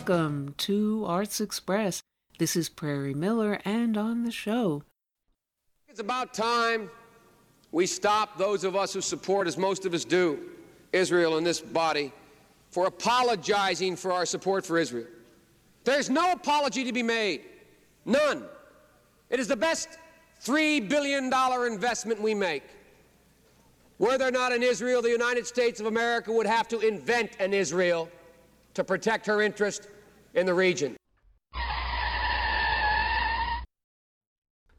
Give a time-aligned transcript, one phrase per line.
[0.00, 2.02] welcome to Arts Express.
[2.38, 4.82] This is Prairie Miller, and on the show.
[5.90, 6.88] It's about time
[7.70, 10.38] we stop, those of us who support, as most of us do,
[10.94, 12.12] Israel in this body,
[12.70, 15.06] for apologizing for our support for Israel.
[15.84, 17.42] There's no apology to be made.
[18.06, 18.44] None.
[19.28, 19.98] It is the best
[20.42, 21.30] $3 billion
[21.70, 22.64] investment we make.
[23.98, 27.52] Were there not an Israel, the United States of America would have to invent an
[27.52, 28.08] Israel
[28.74, 29.88] to protect her interest
[30.34, 30.96] in the region.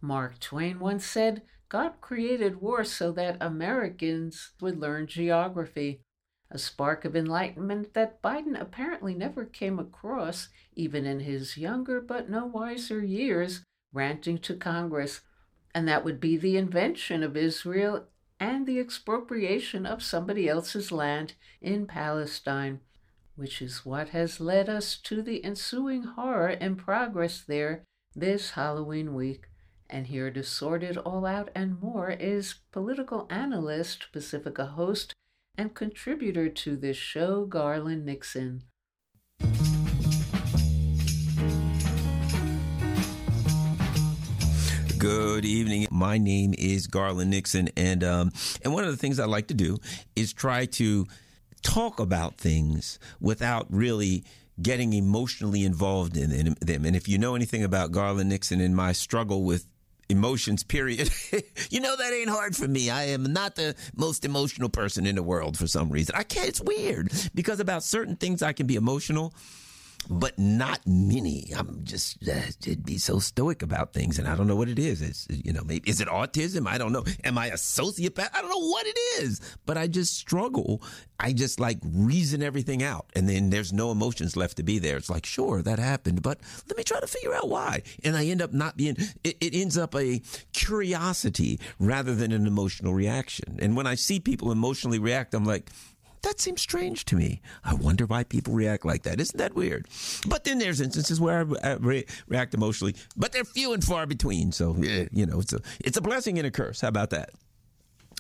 [0.02, 6.02] Mark Twain once said, God created war so that Americans would learn geography.
[6.50, 12.30] A spark of enlightenment that Biden apparently never came across, even in his younger but
[12.30, 13.62] no wiser years,
[13.94, 15.22] ranting to Congress.
[15.74, 18.08] And that would be the invention of Israel
[18.40, 22.82] and the expropriation of somebody else's land in Palestine
[23.42, 27.84] which is what has led us to the ensuing horror and progress there
[28.16, 29.48] this Halloween week.
[29.90, 35.16] And here to sort it all out and more is political analyst, Pacifica host,
[35.58, 38.62] and contributor to this show, Garland Nixon.
[45.00, 45.88] Good evening.
[45.90, 48.32] My name is Garland Nixon, and um,
[48.64, 49.80] and one of the things I like to do
[50.16, 51.08] is try to
[51.64, 54.24] talk about things without really
[54.62, 56.86] getting emotionally involved in, in them.
[56.86, 59.66] And if you know anything about Garland Nixon and my struggle with
[60.10, 61.10] emotions, period,
[61.70, 62.90] you know that ain't hard for me.
[62.90, 66.16] I am not the most emotional person in the world for some reason.
[66.18, 69.34] I can't, it's weird because about certain things I can be emotional
[70.10, 71.52] but not many.
[71.56, 74.80] I'm just uh, would be so stoic about things, and I don't know what it
[74.80, 75.02] is.
[75.02, 76.68] It's you know, maybe is it autism?
[76.68, 77.04] I don't know.
[77.24, 78.30] Am I a sociopath?
[78.34, 80.82] I don't know what it is, but I just struggle.
[81.20, 84.98] I just like reason everything out, and then there's no emotions left to be there.
[84.98, 87.84] It's like, sure, that happened, but let me try to figure out why.
[88.04, 88.98] And I end up not being.
[89.24, 90.22] It, it ends up a
[90.54, 93.60] curiosity rather than an emotional reaction.
[93.62, 95.70] And when I see people emotionally react, I'm like
[96.24, 97.42] that seems strange to me.
[97.64, 99.20] I wonder why people react like that.
[99.20, 99.88] Isn't that weird?
[100.28, 104.52] But then there's instances where I re- react emotionally, but they're few and far between.
[104.52, 106.82] So, you know, it's a it's a blessing and a curse.
[106.82, 107.32] How about that?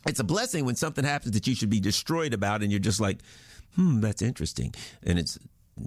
[0.08, 3.00] It's a blessing when something happens that you should be destroyed about, and you're just
[3.00, 3.20] like,
[3.76, 4.74] hmm, that's interesting.
[5.04, 5.38] And it's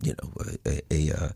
[0.02, 0.32] you know
[0.64, 1.28] a, a, a uh,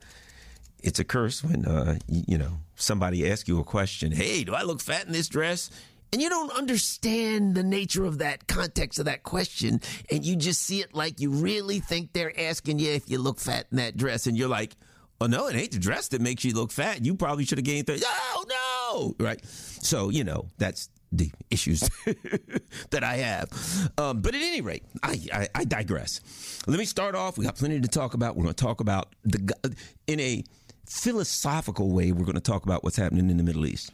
[0.80, 4.12] it's a curse when uh, you know somebody asks you a question.
[4.12, 5.70] Hey, do I look fat in this dress?
[6.12, 9.80] And you don't understand the nature of that context of that question,
[10.10, 13.38] and you just see it like you really think they're asking you if you look
[13.38, 14.76] fat in that dress, and you're like,
[15.20, 17.04] oh no, it ain't the dress that makes you look fat.
[17.04, 18.02] You probably should have gained 30.
[18.06, 19.44] Oh no, right?
[19.44, 21.80] So you know that's the issues
[22.90, 23.90] that I have.
[23.98, 26.20] Um, but at any rate, I, I, I digress.
[26.66, 27.38] Let me start off.
[27.38, 28.36] We got plenty to talk about.
[28.36, 29.54] We're going to talk about the
[30.06, 30.44] in a
[30.86, 32.12] philosophical way.
[32.12, 33.92] We're going to talk about what's happening in the Middle East.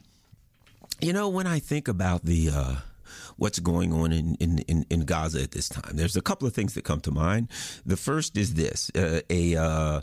[1.00, 2.76] You know, when I think about the uh,
[3.36, 6.74] what's going on in, in, in, Gaza at this time, there's a couple of things
[6.74, 7.48] that come to mind.
[7.84, 10.00] The first is this: uh, a uh,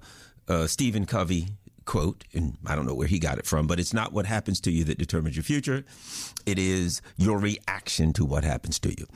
[0.48, 1.48] uh Stephen Covey
[1.86, 4.60] quote, and I don't know where he got it from, but it's not what happens
[4.62, 5.84] to you that determines your future.
[6.46, 9.08] It is your reaction to what happens to you.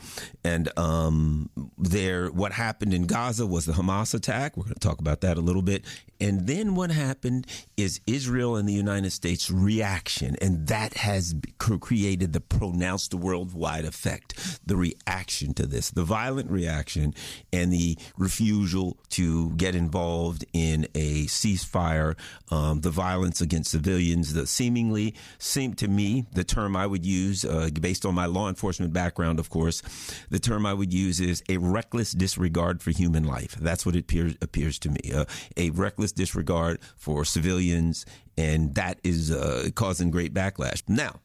[0.43, 4.57] And um, there, what happened in Gaza was the Hamas attack.
[4.57, 5.85] We're going to talk about that a little bit.
[6.19, 12.31] And then what happened is Israel and the United States reaction, and that has created
[12.31, 14.59] the pronounced worldwide effect.
[14.65, 17.13] The reaction to this, the violent reaction,
[17.51, 22.17] and the refusal to get involved in a ceasefire
[22.49, 27.45] um, the violence against civilians, the seemingly seem to me the term I would use,
[27.45, 29.81] uh, based on my law enforcement background, of course,
[30.29, 33.55] the term I would use is a reckless disregard for human life.
[33.59, 35.11] That's what it appears, appears to me.
[35.13, 35.25] Uh,
[35.57, 38.05] a reckless disregard for civilians,
[38.37, 40.83] and that is uh, causing great backlash.
[40.87, 41.19] Now,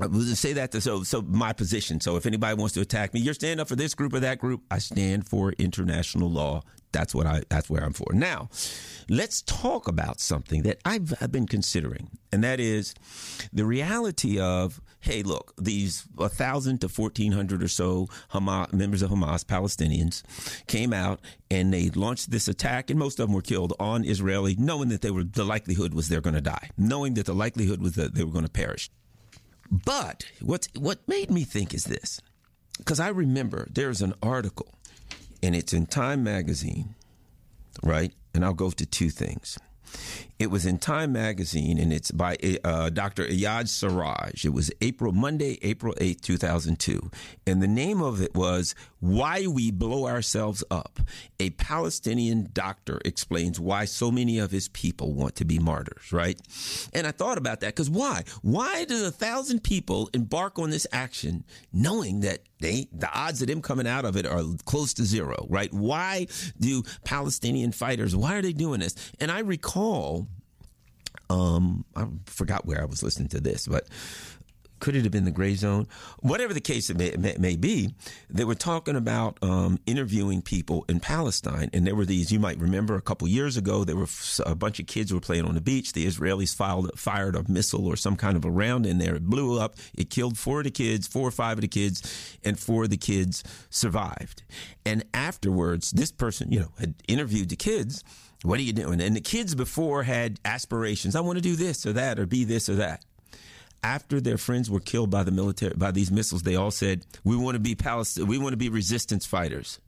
[0.00, 2.00] I will say that to, so so my position.
[2.00, 4.38] So if anybody wants to attack me, you're standing up for this group or that
[4.38, 4.62] group.
[4.70, 6.62] I stand for international law.
[6.92, 7.42] That's what I.
[7.48, 8.12] That's where I'm for.
[8.12, 8.48] Now,
[9.08, 12.94] let's talk about something that I've, I've been considering, and that is
[13.52, 19.10] the reality of hey, look, these thousand to fourteen hundred or so Hamas members of
[19.10, 20.22] Hamas, Palestinians,
[20.66, 24.54] came out and they launched this attack, and most of them were killed on Israeli,
[24.58, 27.80] knowing that they were the likelihood was they're going to die, knowing that the likelihood
[27.80, 28.90] was that they were going to perish.
[29.70, 32.20] But what what made me think is this,
[32.78, 34.74] because I remember there's an article,
[35.42, 36.94] and it's in Time magazine,
[37.82, 38.12] right?
[38.34, 39.58] And I'll go to two things.
[40.42, 43.24] It was in Time magazine, and it's by uh, Dr.
[43.24, 44.44] Iyad Sarraj.
[44.44, 47.12] It was April Monday, April eighth, two thousand two,
[47.46, 50.98] and the name of it was "Why We Blow Ourselves Up."
[51.38, 56.10] A Palestinian doctor explains why so many of his people want to be martyrs.
[56.10, 56.40] Right,
[56.92, 58.24] and I thought about that because why?
[58.40, 63.46] Why does a thousand people embark on this action knowing that they the odds of
[63.46, 65.46] them coming out of it are close to zero?
[65.48, 65.72] Right?
[65.72, 66.26] Why
[66.58, 68.16] do Palestinian fighters?
[68.16, 68.96] Why are they doing this?
[69.20, 70.26] And I recall
[71.30, 73.86] um, I forgot where I was listening to this, but
[74.82, 75.86] could it have been the Grayzone?
[76.18, 77.94] Whatever the case it may, may, may be,
[78.28, 82.32] they were talking about um, interviewing people in Palestine, and there were these.
[82.32, 84.08] You might remember a couple years ago, there were
[84.44, 85.92] a bunch of kids were playing on the beach.
[85.92, 89.14] The Israelis filed, fired a missile or some kind of a round in there.
[89.14, 89.76] It blew up.
[89.96, 92.90] It killed four of the kids, four or five of the kids, and four of
[92.90, 94.42] the kids survived.
[94.84, 98.02] And afterwards, this person, you know, had interviewed the kids.
[98.42, 99.00] What are you doing?
[99.00, 101.14] And the kids before had aspirations.
[101.14, 103.04] I want to do this or that or be this or that
[103.82, 107.36] after their friends were killed by the military by these missiles, they all said, "We
[107.36, 108.26] want to be Palestine.
[108.26, 109.78] We want to be resistance fighters."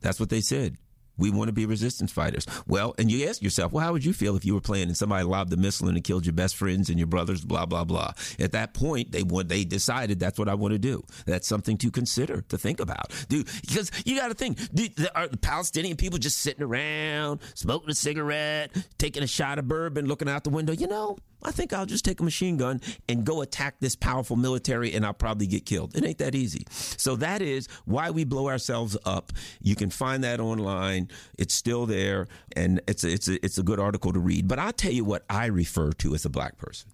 [0.00, 0.76] That's what they said.
[1.18, 2.46] We want to be resistance fighters.
[2.66, 4.96] Well, and you ask yourself, well, how would you feel if you were playing and
[4.96, 8.12] somebody lobbed a missile and killed your best friends and your brothers, blah, blah, blah.
[8.38, 11.04] At that point, they want, they decided that's what I want to do.
[11.26, 13.12] That's something to consider, to think about.
[13.28, 17.90] Dude, because you got to think, dude, are the Palestinian people just sitting around, smoking
[17.90, 20.72] a cigarette, taking a shot of bourbon, looking out the window?
[20.72, 24.36] You know, I think I'll just take a machine gun and go attack this powerful
[24.36, 25.96] military and I'll probably get killed.
[25.96, 26.66] It ain't that easy.
[26.70, 29.32] So that is why we blow ourselves up.
[29.62, 31.08] You can find that online.
[31.38, 32.26] It's still there
[32.56, 34.48] and it's a, it's a, it's a good article to read.
[34.48, 36.90] But I'll tell you what I refer to as a black person.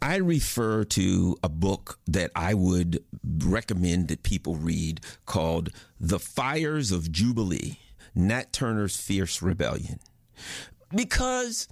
[0.00, 5.68] I refer to a book that I would recommend that people read called
[6.00, 7.80] The Fires of Jubilee
[8.14, 10.00] Nat Turner's Fierce Rebellion.
[10.94, 11.68] Because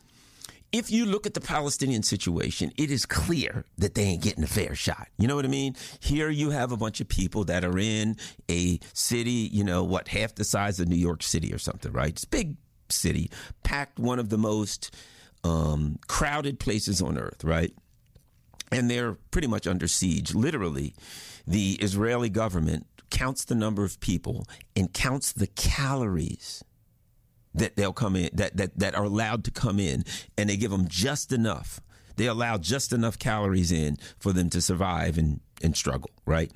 [0.73, 4.49] if you look at the Palestinian situation, it is clear that they ain't getting a
[4.49, 5.09] fair shot.
[5.19, 5.77] You know what I mean?
[6.01, 8.17] Here you have a bunch of people that are in
[8.51, 12.11] a city, you know, what, half the size of New York City or something, right?
[12.11, 12.57] It's big
[12.91, 13.31] city,
[13.63, 14.95] packed one of the most
[15.45, 17.73] um, crowded places on earth, right?
[18.71, 20.35] And they're pretty much under siege.
[20.35, 20.95] Literally,
[21.47, 26.63] the Israeli government counts the number of people and counts the calories
[27.59, 30.05] that they'll come in that, that that are allowed to come in
[30.37, 31.81] and they give them just enough
[32.19, 36.53] they allow just enough calories in for them to survive and and struggle, right?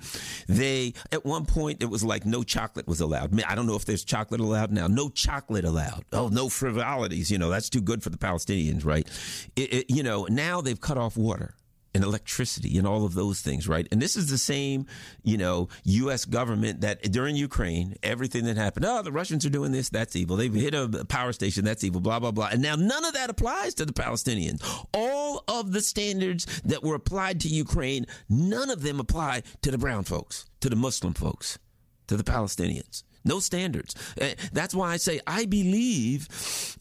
[0.46, 3.40] They at one point it was like no chocolate was allowed.
[3.44, 4.87] I don't know if there's chocolate allowed now.
[4.87, 6.04] No chocolate allowed.
[6.12, 7.31] Oh, no frivolities.
[7.31, 9.08] You know that's too good for the Palestinians, right?
[9.56, 11.54] It, it, you know now they've cut off water
[11.94, 13.86] and electricity and all of those things, right?
[13.92, 14.86] And this is the same,
[15.22, 16.24] you know, U.S.
[16.24, 20.36] government that during Ukraine, everything that happened, oh, the Russians are doing this, that's evil.
[20.36, 22.48] They've hit a power station, that's evil, blah, blah, blah.
[22.50, 24.62] And now none of that applies to the Palestinians.
[24.94, 29.78] All of the standards that were applied to Ukraine, none of them apply to the
[29.78, 31.58] brown folks, to the Muslim folks,
[32.06, 33.94] to the Palestinians no standards.
[34.20, 36.28] Uh, that's why I say I believe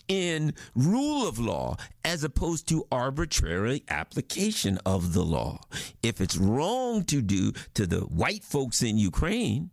[0.07, 5.61] in rule of law as opposed to arbitrary application of the law.
[6.03, 9.71] If it's wrong to do to the white folks in Ukraine,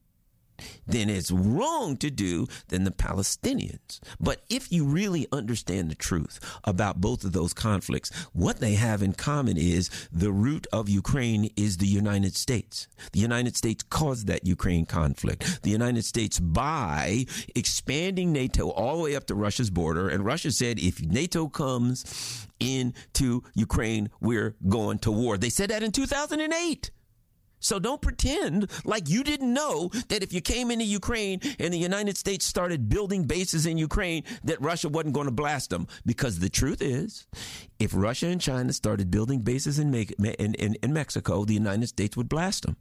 [0.87, 4.01] then it's wrong to do than the Palestinians.
[4.21, 9.03] But if you really understand the truth about both of those conflicts, what they have
[9.03, 12.89] in common is the root of Ukraine is the United States.
[13.13, 15.63] The United States caused that Ukraine conflict.
[15.63, 20.51] The United States, by expanding NATO all the way up to Russia's border, and Russia
[20.51, 25.39] said if NATO comes into Ukraine, we're going to war.
[25.39, 26.91] They said that in 2008.
[27.61, 31.79] So don't pretend like you didn't know that if you came into Ukraine and the
[31.79, 35.87] United States started building bases in Ukraine, that Russia wasn't going to blast them.
[36.07, 37.27] Because the truth is,
[37.79, 42.17] if Russia and China started building bases in, in, in, in Mexico, the United States
[42.17, 42.77] would blast them.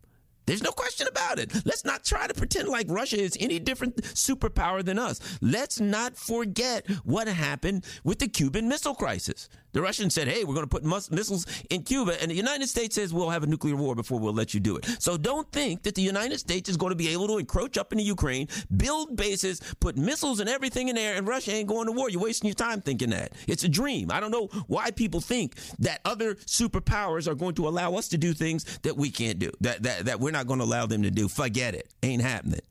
[0.48, 1.54] There's no question about it.
[1.66, 5.20] Let's not try to pretend like Russia is any different superpower than us.
[5.42, 9.50] Let's not forget what happened with the Cuban Missile Crisis.
[9.78, 12.20] The Russians said, hey, we're going to put missiles in Cuba.
[12.20, 14.76] And the United States says we'll have a nuclear war before we'll let you do
[14.76, 14.88] it.
[14.98, 17.92] So don't think that the United States is going to be able to encroach up
[17.92, 21.92] into Ukraine, build bases, put missiles and everything in there, and Russia ain't going to
[21.92, 22.10] war.
[22.10, 23.34] You're wasting your time thinking that.
[23.46, 24.10] It's a dream.
[24.10, 28.18] I don't know why people think that other superpowers are going to allow us to
[28.18, 31.04] do things that we can't do, that, that, that we're not going to allow them
[31.04, 31.28] to do.
[31.28, 31.94] Forget it.
[32.02, 32.62] Ain't happening.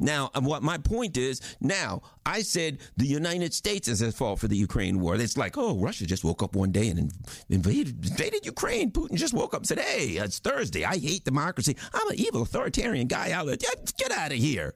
[0.00, 4.40] Now, uh, what my point is, now I said the United States is at fault
[4.40, 5.16] for the Ukraine war.
[5.16, 7.12] It's like, oh, Russia just woke up one day and
[7.48, 8.90] invaded, invaded Ukraine.
[8.90, 10.84] Putin just woke up and said, hey, it's Thursday.
[10.84, 11.76] I hate democracy.
[11.92, 13.56] I'm an evil authoritarian guy out there.
[13.56, 14.74] Get out of here.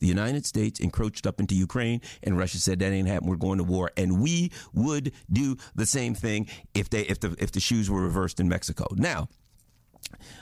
[0.00, 3.30] The United States encroached up into Ukraine, and Russia said that ain't happening.
[3.30, 7.34] We're going to war, and we would do the same thing if they if the
[7.38, 8.86] if the shoes were reversed in Mexico.
[8.94, 9.28] Now,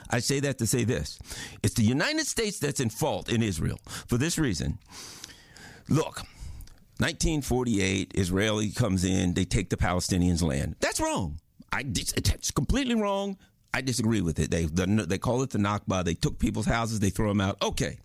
[0.09, 1.19] I say that to say this:
[1.63, 4.79] it's the United States that's in fault in Israel for this reason.
[5.89, 6.23] Look.
[6.99, 10.75] 1948, Israeli comes in, they take the Palestinians' land.
[10.79, 11.39] That's wrong.
[11.71, 13.37] I, it's completely wrong.
[13.71, 14.49] I disagree with it.
[14.49, 16.03] They they call it the Nakba.
[16.03, 17.61] They took people's houses, they throw them out.
[17.61, 17.99] Okay,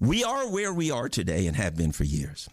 [0.00, 2.48] we are where we are today and have been for years.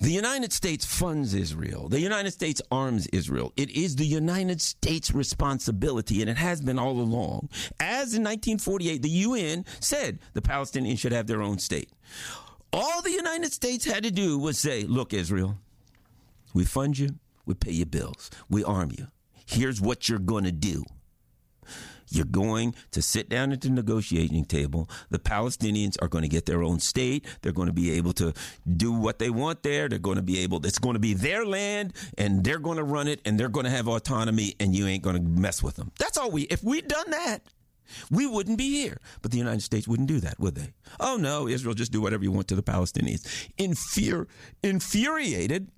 [0.00, 1.88] The United States funds Israel.
[1.88, 3.52] The United States arms Israel.
[3.56, 7.48] It is the United States' responsibility, and it has been all along.
[7.78, 11.90] As in 1948, the UN said the Palestinians should have their own state.
[12.72, 15.58] All the United States had to do was say, look, Israel,
[16.54, 17.10] we fund you,
[17.44, 19.08] we pay your bills, we arm you.
[19.46, 20.84] Here's what you're going to do.
[22.14, 24.88] You're going to sit down at the negotiating table.
[25.10, 27.26] The Palestinians are going to get their own state.
[27.42, 28.32] They're going to be able to
[28.76, 29.88] do what they want there.
[29.88, 32.84] They're going to be able, it's going to be their land and they're going to
[32.84, 35.76] run it and they're going to have autonomy and you ain't going to mess with
[35.76, 35.90] them.
[35.98, 37.42] That's all we, if we'd done that,
[38.10, 38.98] we wouldn't be here.
[39.20, 40.72] But the United States wouldn't do that, would they?
[41.00, 43.26] Oh no, Israel just do whatever you want to the Palestinians.
[43.58, 44.28] Infur-
[44.62, 45.70] infuriated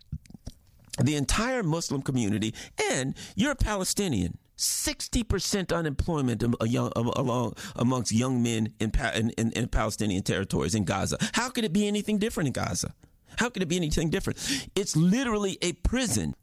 [1.02, 2.54] the entire Muslim community,
[2.90, 4.38] and you're a Palestinian.
[4.56, 6.44] 60% unemployment
[7.76, 8.92] amongst young men in,
[9.36, 11.16] in, in, Palestinian territories in Gaza.
[11.32, 12.94] How could it be anything different in Gaza?
[13.38, 14.38] How could it be anything different?
[14.76, 16.34] It's literally a prison.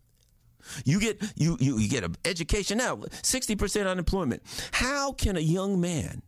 [0.85, 4.43] You get you you, you get an education now, 60% unemployment.
[4.71, 6.21] How can a young man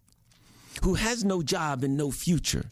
[0.84, 2.72] who has no job and no future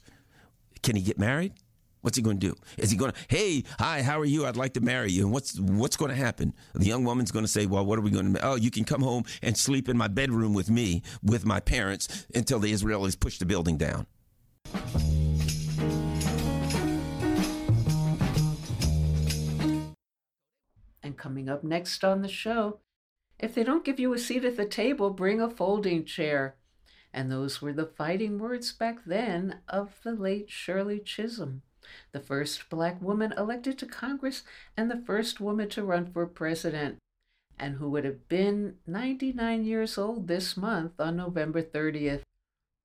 [0.82, 1.54] can he get married?
[2.02, 2.56] What's he going to do?
[2.78, 4.46] Is he going to, hey, hi, how are you?
[4.46, 5.24] I'd like to marry you.
[5.24, 6.54] And what's what's going to happen?
[6.74, 8.46] The young woman's going to say, well, what are we going to?
[8.46, 12.26] Oh, you can come home and sleep in my bedroom with me, with my parents,
[12.34, 14.08] until the Israelis push the building down.
[21.04, 22.80] And coming up next on the show,
[23.40, 26.56] if they don't give you a seat at the table, bring a folding chair.
[27.14, 31.62] And those were the fighting words back then of the late Shirley Chisholm
[32.12, 34.44] the first black woman elected to Congress
[34.76, 36.98] and the first woman to run for president,
[37.60, 42.22] and who would have been 99 years old this month on November 30th,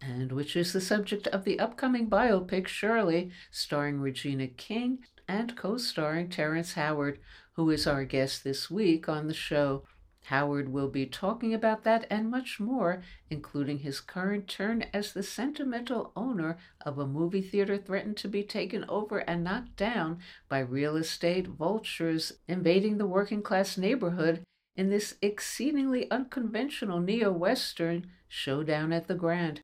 [0.01, 4.99] and which is the subject of the upcoming biopic Shirley, starring Regina King
[5.29, 7.19] and co starring Terrence Howard,
[7.55, 9.85] who is our guest this week on the show.
[10.27, 15.23] Howard will be talking about that and much more, including his current turn as the
[15.23, 20.19] sentimental owner of a movie theater threatened to be taken over and knocked down
[20.49, 24.43] by real estate vultures invading the working class neighborhood
[24.75, 29.61] in this exceedingly unconventional neo Western showdown at the Grand.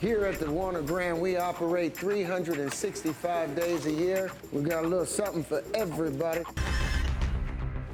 [0.00, 4.30] Here at the Warner Grand, we operate 365 days a year.
[4.52, 6.42] We've got a little something for everybody.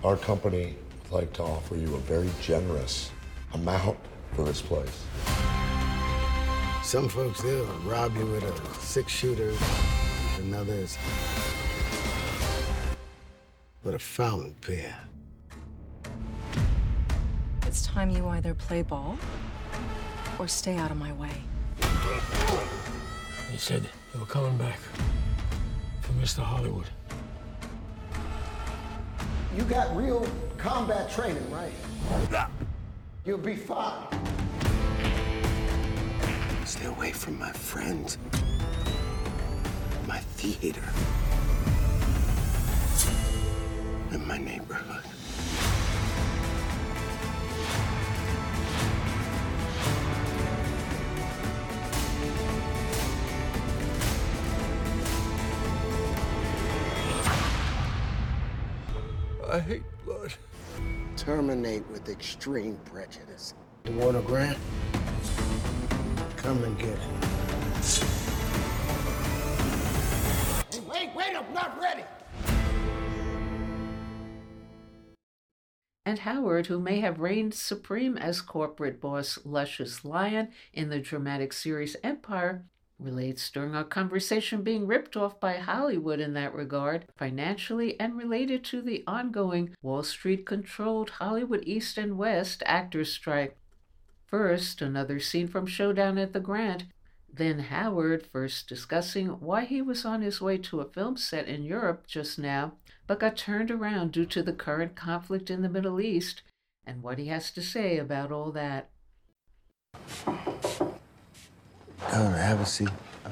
[0.05, 3.11] Our company would like to offer you a very generous
[3.55, 3.99] amount
[4.35, 5.05] for this place.
[6.83, 9.53] Some folks, they'll rob you with a six shooter,
[10.39, 10.97] and others
[13.83, 14.95] with a fountain pen.
[17.67, 19.19] It's time you either play ball
[20.39, 21.33] or stay out of my way.
[23.51, 24.79] He said you were coming back
[26.03, 26.43] for Mr.
[26.43, 26.87] Hollywood.
[29.57, 31.73] You got real combat training, right?
[33.25, 34.07] You'll be fine.
[36.67, 38.19] Stay away from my friends.
[40.07, 40.83] My theater.
[44.11, 45.16] And my neighborhood.
[59.57, 60.35] I hate blood.
[61.17, 63.55] Terminate with extreme prejudice.
[63.85, 64.59] The Warner Grand?
[66.37, 66.99] Come and get it.
[70.71, 72.05] Hey, wait, wait, I'm not ready!
[76.05, 81.55] And Howard, who may have reigned supreme as corporate boss Lucious Lyon in the dramatic
[81.55, 82.67] series Empire,
[82.99, 88.65] relates during our conversation being ripped off by Hollywood in that regard, financially and related
[88.65, 93.57] to the ongoing Wall Street controlled Hollywood East and West actors strike.
[94.27, 96.87] First, another scene from Showdown at the Grand.
[97.33, 101.65] Then Howard first discussing why he was on his way to a film set in
[101.65, 102.73] Europe just now,
[103.07, 106.43] but got turned around due to the current conflict in the Middle East,
[106.87, 108.91] and what he has to say about all that.
[112.13, 112.89] Oh, have a seat.
[113.25, 113.31] Uh,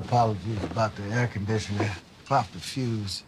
[0.00, 1.90] apologies about the air conditioner.
[2.24, 3.22] Popped the fuse.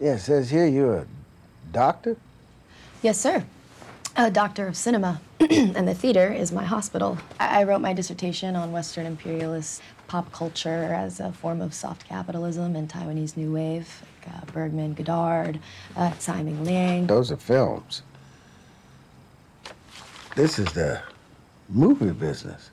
[0.00, 1.06] Yeah, it says here you're a
[1.70, 2.16] doctor?
[3.02, 3.44] Yes, sir.
[4.16, 5.20] A doctor of cinema.
[5.40, 7.16] and the theater is my hospital.
[7.40, 12.06] I-, I wrote my dissertation on Western imperialist pop culture as a form of soft
[12.06, 15.58] capitalism and Taiwanese New Wave, like uh, Bergman, Godard,
[15.96, 17.06] uh, Tsai Ming Liang.
[17.06, 18.02] Those are films.
[20.34, 21.02] This is the
[21.68, 22.70] movie business.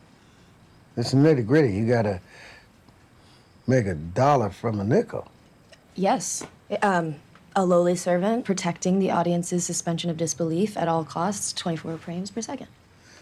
[0.96, 1.74] It's nitty gritty.
[1.74, 2.22] You gotta
[3.68, 5.28] make a dollar from a nickel.
[5.96, 6.46] Yes.
[6.82, 7.16] Um,
[7.56, 12.42] a lowly servant protecting the audience's suspension of disbelief at all costs, 24 frames per
[12.42, 12.68] second.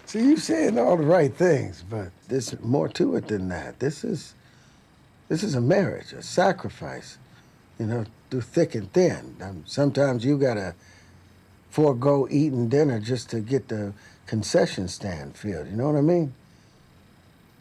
[0.05, 3.79] So you're saying all the right things, but there's more to it than that.
[3.79, 4.35] This is,
[5.29, 7.17] this is a marriage, a sacrifice,
[7.79, 9.35] you know, through thick and thin.
[9.41, 10.75] Um, sometimes you gotta
[11.71, 13.93] forego eating dinner just to get the
[14.27, 15.67] concession stand field.
[15.67, 16.33] You know what I mean?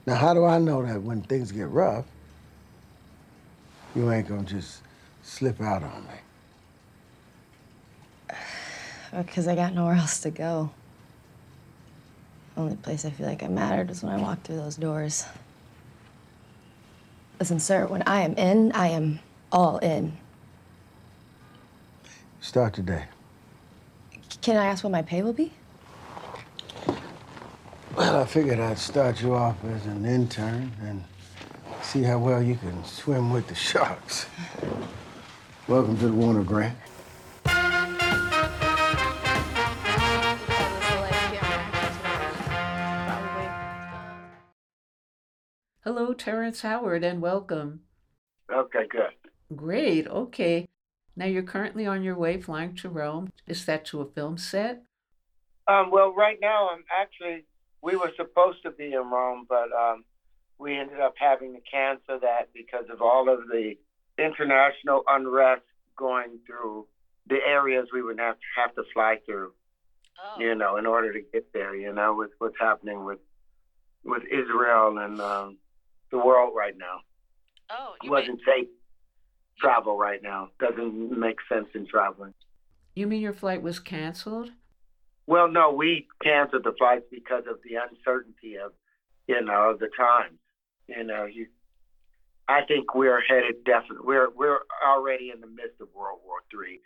[0.04, 2.04] Now, how do I know that when things get rough,
[3.94, 4.82] you ain't gonna just
[5.22, 6.18] slip out on me?
[9.12, 10.70] Uh, because I got nowhere else to go.
[12.56, 15.24] Only place I feel like I mattered is when I walked through those doors.
[17.38, 19.20] Listen, sir, when I am in, I am
[19.52, 20.16] all in.
[22.40, 23.04] Start today.
[24.40, 25.52] Can I ask what my pay will be?
[28.26, 31.04] Well, I figured I'd start you off as an intern and
[31.80, 34.26] see how well you can swim with the sharks.
[35.68, 36.76] Welcome to the Warner Grand.
[45.84, 47.82] Hello, Terrence Howard, and welcome.
[48.52, 49.54] Okay, good.
[49.54, 50.66] Great, okay.
[51.14, 53.30] Now you're currently on your way flying to Rome.
[53.46, 54.82] Is that to a film set?
[55.68, 57.44] Um, well, right now, I'm actually,
[57.86, 60.04] we were supposed to be in Rome, but um,
[60.58, 63.74] we ended up having to cancel that because of all of the
[64.18, 65.62] international unrest
[65.96, 66.86] going through
[67.28, 69.52] the areas we would have, have to fly through,
[70.18, 70.40] Oh.
[70.40, 73.18] you know, in order to get there, you know, with what's happening with
[74.02, 75.58] with Israel and um,
[76.10, 76.96] the world right now.
[77.70, 78.68] Oh, It wasn't safe
[79.60, 80.48] travel right now.
[80.58, 82.32] Doesn't make sense in traveling.
[82.94, 84.52] You mean your flight was canceled?
[85.26, 88.72] Well, no, we canceled the flights because of the uncertainty of,
[89.26, 90.38] you know, of the times.
[90.88, 91.46] You know, you.
[92.48, 94.04] I think we're headed definitely.
[94.06, 96.80] We're we're already in the midst of World War Three,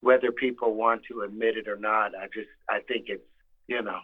[0.00, 2.14] whether people want to admit it or not.
[2.14, 3.24] I just I think it's
[3.66, 3.98] you know,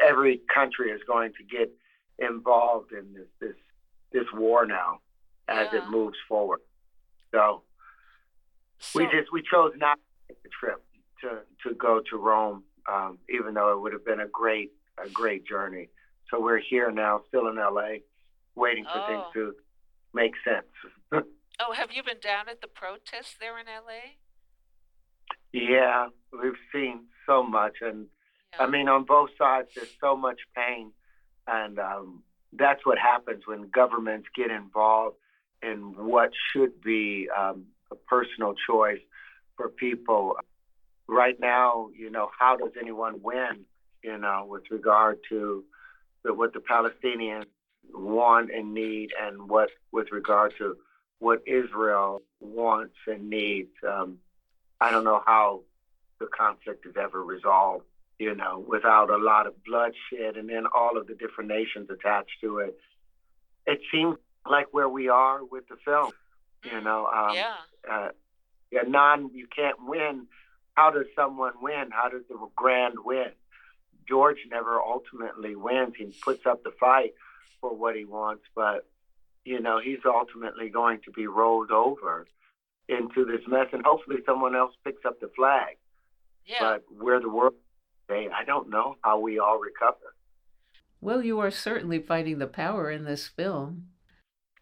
[0.00, 1.70] every country is going to get
[2.20, 3.56] involved in this this
[4.12, 5.00] this war now
[5.48, 5.80] as Yeah.
[5.80, 6.60] it moves forward.
[7.32, 7.62] So
[8.94, 10.84] we just we chose not to take the trip
[11.22, 14.72] to to go to Rome, um, even though it would have been a great
[15.04, 15.88] a great journey.
[16.30, 17.98] So we're here now, still in LA,
[18.56, 19.32] waiting for things Oh.
[19.34, 19.54] to
[20.14, 20.66] make sense.
[21.60, 24.14] Oh, have you been down at the protests there in LA?
[25.52, 28.06] yeah, we've seen so much, and
[28.60, 30.92] I mean, on both sides, there's so much pain,
[31.48, 32.22] and um,
[32.52, 35.16] that's what happens when governments get involved
[35.62, 39.00] in what should be um, a personal choice
[39.56, 40.36] for people.
[41.08, 43.64] Right now, you know, how does anyone win?
[44.02, 45.64] You know, with regard to
[46.22, 47.46] the, what the Palestinians
[47.92, 50.76] want and need, and what with regard to
[51.18, 53.72] what Israel wants and needs.
[53.86, 54.18] Um,
[54.80, 55.62] I don't know how
[56.20, 57.84] the conflict is ever resolved
[58.18, 62.40] you know, without a lot of bloodshed and then all of the different nations attached
[62.40, 62.76] to it.
[63.66, 64.16] It seems
[64.48, 66.10] like where we are with the film,
[66.64, 67.06] you know.
[67.06, 67.54] Um, yeah.
[67.88, 68.08] Uh,
[68.70, 70.26] yeah, non, you can't win.
[70.78, 71.90] How does someone win?
[71.90, 73.32] How does the grand win?
[74.08, 75.94] George never ultimately wins.
[75.98, 77.14] He puts up the fight
[77.60, 78.86] for what he wants, but,
[79.44, 82.28] you know, he's ultimately going to be rolled over
[82.88, 85.78] into this mess, and hopefully someone else picks up the flag.
[86.46, 86.58] Yeah.
[86.60, 87.54] But where the world
[88.08, 90.14] today, I don't know how we all recover.
[91.00, 93.88] Well, you are certainly fighting the power in this film.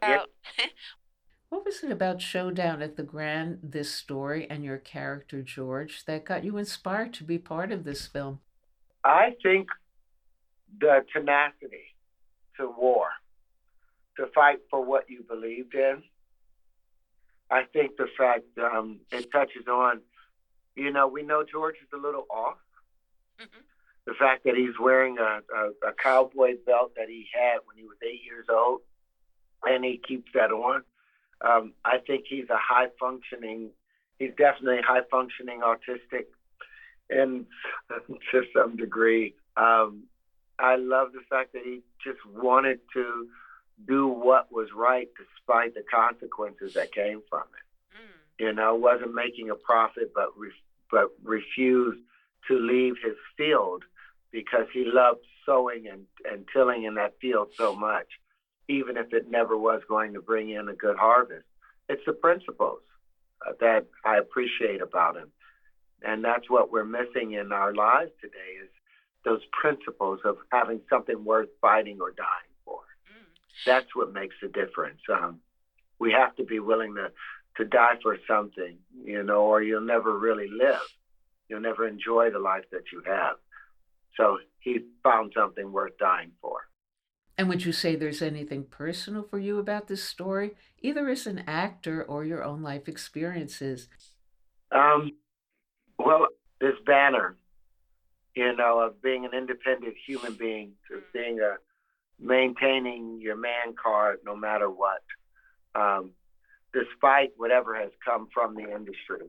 [0.00, 0.22] Yeah.
[1.48, 6.24] What was it about Showdown at the Grand, this story, and your character, George, that
[6.24, 8.40] got you inspired to be part of this film?
[9.04, 9.68] I think
[10.80, 11.94] the tenacity
[12.58, 13.08] to war,
[14.16, 16.02] to fight for what you believed in.
[17.48, 20.00] I think the fact um, it touches on,
[20.74, 22.56] you know, we know George is a little off.
[24.06, 27.84] The fact that he's wearing a, a, a cowboy belt that he had when he
[27.84, 28.80] was eight years old,
[29.64, 30.82] and he keeps that on.
[31.40, 33.70] Um, I think he's a high functioning.
[34.18, 36.26] He's definitely high functioning autistic,
[37.10, 37.46] and
[38.32, 40.04] to some degree, um,
[40.58, 43.28] I love the fact that he just wanted to
[43.86, 47.96] do what was right despite the consequences that came from it.
[47.96, 48.46] Mm.
[48.46, 50.50] You know, wasn't making a profit, but re-
[50.90, 52.00] but refused
[52.48, 53.82] to leave his field
[54.32, 58.06] because he loved sowing and, and tilling in that field so much,
[58.68, 61.46] even if it never was going to bring in a good harvest.
[61.88, 62.80] It's the principles
[63.46, 65.30] uh, that I appreciate about him.
[66.02, 68.68] And that's what we're missing in our lives today is
[69.24, 72.80] those principles of having something worth fighting or dying for.
[72.80, 73.26] Mm.
[73.64, 75.00] That's what makes the difference.
[75.12, 75.40] Um,
[75.98, 77.10] we have to be willing to,
[77.56, 80.80] to die for something, you know, or you'll never really live.
[81.48, 83.36] You'll never enjoy the life that you have.
[84.16, 86.68] So he found something worth dying for.
[87.38, 91.44] And would you say there's anything personal for you about this story, either as an
[91.46, 93.88] actor or your own life experiences?
[94.72, 95.12] Um,
[95.98, 96.28] well,
[96.60, 97.36] this banner,
[98.34, 101.56] you know, of being an independent human being, to being a
[102.18, 105.02] maintaining your man card no matter what,
[105.74, 106.12] um,
[106.72, 109.28] despite whatever has come from the industry,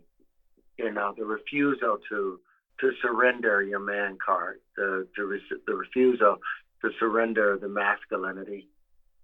[0.77, 2.39] you know, the refusal to
[2.79, 6.37] to surrender your man card, the the, the refusal
[6.81, 8.69] to surrender the masculinity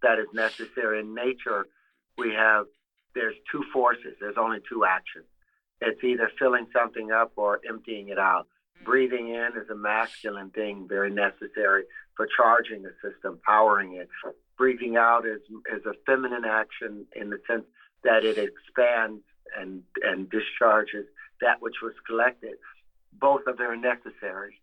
[0.01, 1.67] that is necessary in nature.
[2.17, 2.65] We have
[3.15, 4.15] there's two forces.
[4.19, 5.25] There's only two actions.
[5.81, 8.47] It's either filling something up or emptying it out.
[8.83, 11.83] Breathing in is a masculine thing, very necessary
[12.15, 14.09] for charging the system, powering it.
[14.57, 15.41] Breathing out is
[15.73, 17.65] is a feminine action in the sense
[18.03, 19.21] that it expands
[19.57, 21.05] and and discharges
[21.41, 22.55] that which was collected.
[23.13, 24.59] Both are very necessary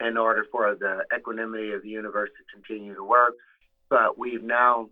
[0.00, 3.34] in order for the equanimity of the universe to continue to work.
[3.88, 4.88] But we've now,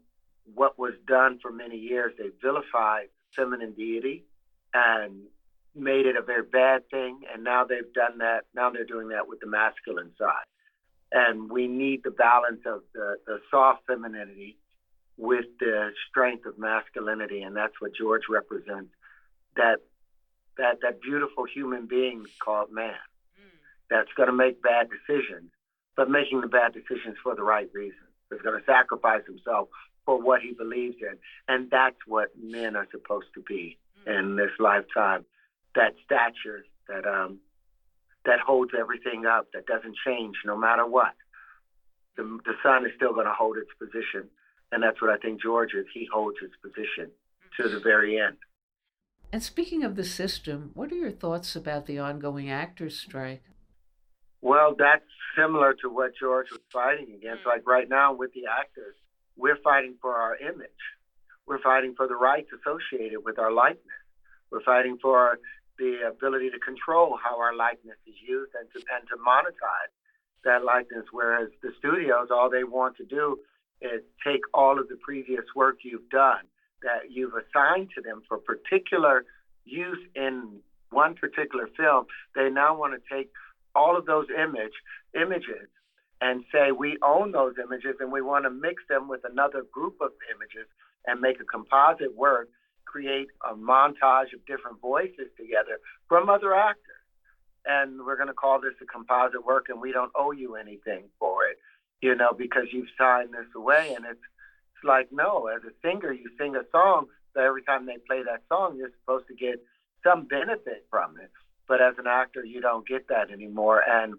[0.54, 4.24] what was done for many years, they vilified feminine deity
[4.74, 5.22] and
[5.74, 7.20] made it a very bad thing.
[7.32, 8.44] And now they've done that.
[8.54, 10.44] Now they're doing that with the masculine side.
[11.10, 14.58] And we need the balance of the, the soft femininity
[15.16, 17.42] with the strength of masculinity.
[17.42, 18.90] And that's what George represents.
[19.56, 19.78] That
[20.58, 22.94] that that beautiful human being called man
[23.90, 25.50] that's going to make bad decisions,
[25.96, 28.02] but making the bad decisions for the right reasons.
[28.30, 29.68] Is going to sacrifice himself
[30.04, 31.16] for what he believes in,
[31.48, 35.24] and that's what men are supposed to be in this lifetime.
[35.74, 37.38] That stature that um
[38.26, 41.14] that holds everything up, that doesn't change no matter what.
[42.18, 44.28] The, the sun is still going to hold its position,
[44.70, 45.86] and that's what I think George is.
[45.94, 47.10] He holds his position
[47.58, 48.36] to the very end.
[49.32, 53.42] And speaking of the system, what are your thoughts about the ongoing actors' strike?
[54.40, 55.04] Well, that's
[55.36, 57.44] similar to what George was fighting against.
[57.44, 57.46] Mm.
[57.46, 58.94] Like right now with the actors,
[59.36, 60.82] we're fighting for our image.
[61.46, 64.02] We're fighting for the rights associated with our likeness.
[64.50, 65.38] We're fighting for
[65.78, 69.92] the ability to control how our likeness is used and to and to monetize
[70.44, 71.06] that likeness.
[71.12, 73.38] Whereas the studios, all they want to do
[73.80, 76.44] is take all of the previous work you've done
[76.82, 79.24] that you've assigned to them for particular
[79.64, 82.06] use in one particular film.
[82.34, 83.30] They now want to take
[83.78, 84.72] all of those image
[85.14, 85.68] images
[86.20, 89.96] and say we own those images and we want to mix them with another group
[90.00, 90.66] of images
[91.06, 92.48] and make a composite work,
[92.84, 96.84] create a montage of different voices together from other actors.
[97.64, 101.04] And we're going to call this a composite work and we don't owe you anything
[101.18, 101.58] for it,
[102.00, 103.92] you know, because you've signed this away.
[103.94, 104.20] And it's,
[104.74, 108.22] it's like, no, as a singer, you sing a song, so every time they play
[108.24, 109.62] that song, you're supposed to get
[110.02, 111.30] some benefit from it.
[111.68, 113.82] But as an actor, you don't get that anymore.
[113.86, 114.14] And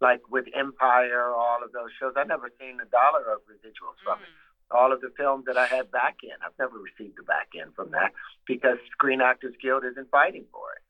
[0.00, 4.18] like with Empire, all of those shows, I've never seen a dollar of residuals from
[4.18, 4.22] mm.
[4.22, 4.28] it.
[4.70, 7.74] All of the films that I had back in, I've never received a back end
[7.74, 8.12] from that
[8.46, 10.82] because Screen Actors Guild isn't fighting for it.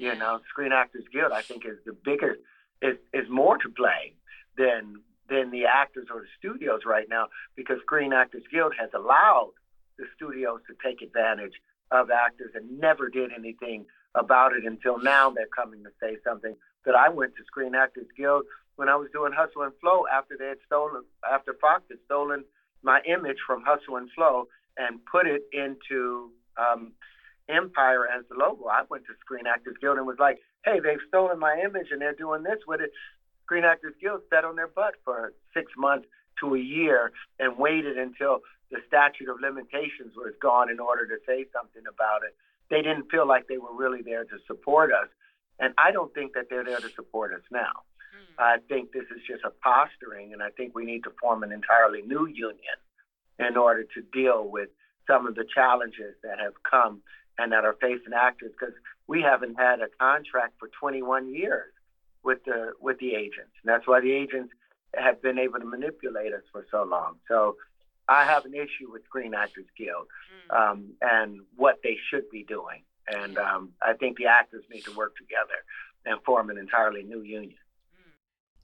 [0.00, 2.38] You know, Screen Actors Guild, I think, is the bigger,
[2.80, 4.14] is is more to blame
[4.56, 9.52] than than the actors or the studios right now because Screen Actors Guild has allowed
[9.98, 11.54] the studios to take advantage
[11.90, 13.84] of actors and never did anything
[14.14, 18.06] about it until now they're coming to say something that I went to Screen Actors
[18.16, 18.44] Guild
[18.76, 22.44] when I was doing Hustle and Flow after they had stolen after Fox had stolen
[22.82, 26.92] my image from Hustle and Flow and put it into um,
[27.48, 28.66] Empire as the logo.
[28.66, 32.00] I went to Screen Actors Guild and was like, "Hey, they've stolen my image and
[32.00, 32.90] they're doing this with it."
[33.44, 36.06] Screen Actors Guild sat on their butt for six months
[36.40, 41.18] to a year and waited until the statute of limitations was gone in order to
[41.26, 42.34] say something about it
[42.70, 45.08] they didn't feel like they were really there to support us.
[45.58, 47.84] And I don't think that they're there to support us now.
[48.16, 48.42] Mm.
[48.42, 51.52] I think this is just a posturing, and I think we need to form an
[51.52, 52.78] entirely new union
[53.38, 54.68] in order to deal with
[55.06, 57.02] some of the challenges that have come
[57.38, 58.74] and that are facing actors because
[59.06, 61.72] we haven't had a contract for 21 years
[62.22, 63.52] with the with the agents.
[63.62, 64.52] And that's why the agents
[64.94, 67.16] have been able to manipulate us for so long.
[67.28, 67.56] So
[68.10, 70.08] I have an issue with Screen Actors Guild
[70.50, 72.82] um, and what they should be doing.
[73.06, 75.54] And um, I think the actors need to work together
[76.04, 77.54] and form an entirely new union.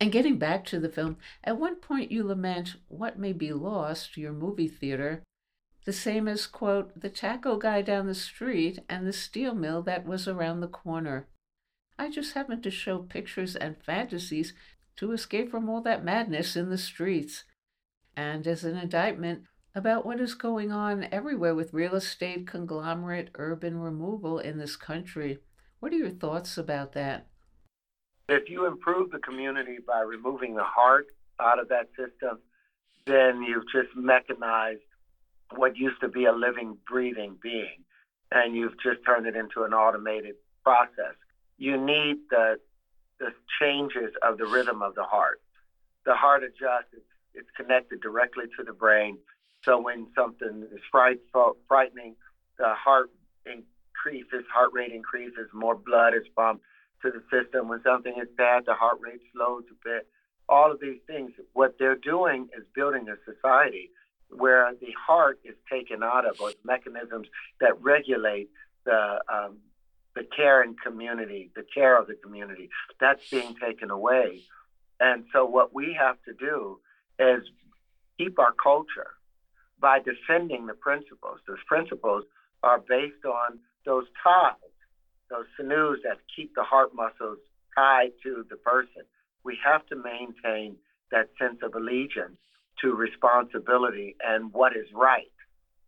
[0.01, 4.15] And getting back to the film, at one point you lament what may be lost
[4.15, 5.23] to your movie theater,
[5.85, 10.05] the same as, quote, the taco guy down the street and the steel mill that
[10.05, 11.29] was around the corner.
[11.97, 14.55] I just happened to show pictures and fantasies
[14.97, 17.45] to escape from all that madness in the streets.
[18.17, 19.43] And as an indictment
[19.77, 25.39] about what is going on everywhere with real estate conglomerate urban removal in this country.
[25.81, 27.27] What are your thoughts about that?
[28.27, 32.39] If you improve the community by removing the heart out of that system,
[33.07, 34.81] then you've just mechanized
[35.55, 37.85] what used to be a living, breathing being,
[38.33, 41.15] and you've just turned it into an automated process.
[41.59, 42.59] You need the
[43.19, 45.41] the changes of the rhythm of the heart.
[46.05, 49.19] The heart adjusts; it's, connected directly to the brain.
[49.65, 51.19] So when something is fright,
[51.69, 52.15] frightening,
[52.59, 53.11] the heart
[53.45, 56.65] increases, heart rate increases, more blood is pumped
[57.03, 57.69] to the system.
[57.69, 60.07] When something is bad, the heart rate slows a bit.
[60.49, 63.91] All of these things, what they're doing is building a society
[64.31, 67.29] where the heart is taken out of, or mechanisms
[67.61, 68.51] that regulate
[68.85, 69.59] the um,
[70.15, 72.71] the care and community, the care of the community.
[72.99, 74.41] That's being taken away.
[74.99, 76.81] And so what we have to do
[77.19, 77.43] is
[78.19, 79.13] keep our culture
[79.81, 81.39] by defending the principles.
[81.47, 82.25] Those principles
[82.63, 84.55] are based on those ties
[85.31, 87.39] those sinews that keep the heart muscles
[87.75, 89.03] tied to the person.
[89.45, 90.77] We have to maintain
[91.11, 92.39] that sense of allegiance
[92.83, 95.33] to responsibility and what is right,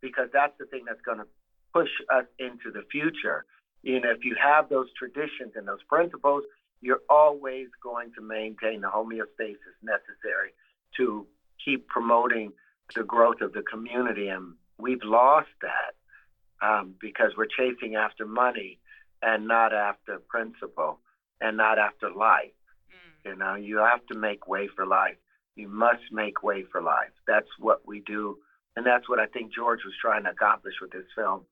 [0.00, 1.26] because that's the thing that's going to
[1.72, 3.44] push us into the future.
[3.82, 6.44] You know, if you have those traditions and those principles,
[6.80, 10.54] you're always going to maintain the homeostasis necessary
[10.96, 11.26] to
[11.64, 12.52] keep promoting
[12.94, 14.28] the growth of the community.
[14.28, 18.78] And we've lost that um, because we're chasing after money
[19.22, 21.00] and not after principle
[21.40, 22.52] and not after life.
[22.90, 23.30] Mm.
[23.30, 25.16] You know, you have to make way for life.
[25.56, 27.10] You must make way for life.
[27.26, 28.38] That's what we do.
[28.76, 31.42] And that's what I think George was trying to accomplish with this film.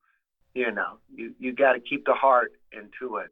[0.53, 3.31] You know, you, you got to keep the heart into it,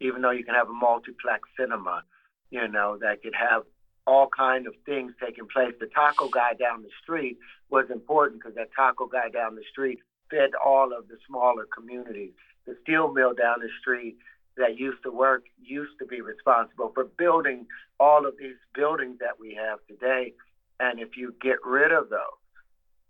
[0.00, 2.04] even though you can have a multiplex cinema,
[2.50, 3.64] you know, that could have
[4.06, 5.72] all kind of things taking place.
[5.78, 7.38] The taco guy down the street
[7.70, 12.32] was important because that taco guy down the street fed all of the smaller communities
[12.66, 14.16] the steel mill down the street
[14.56, 17.66] that used to work used to be responsible for building
[17.98, 20.32] all of these buildings that we have today.
[20.78, 22.18] And if you get rid of those,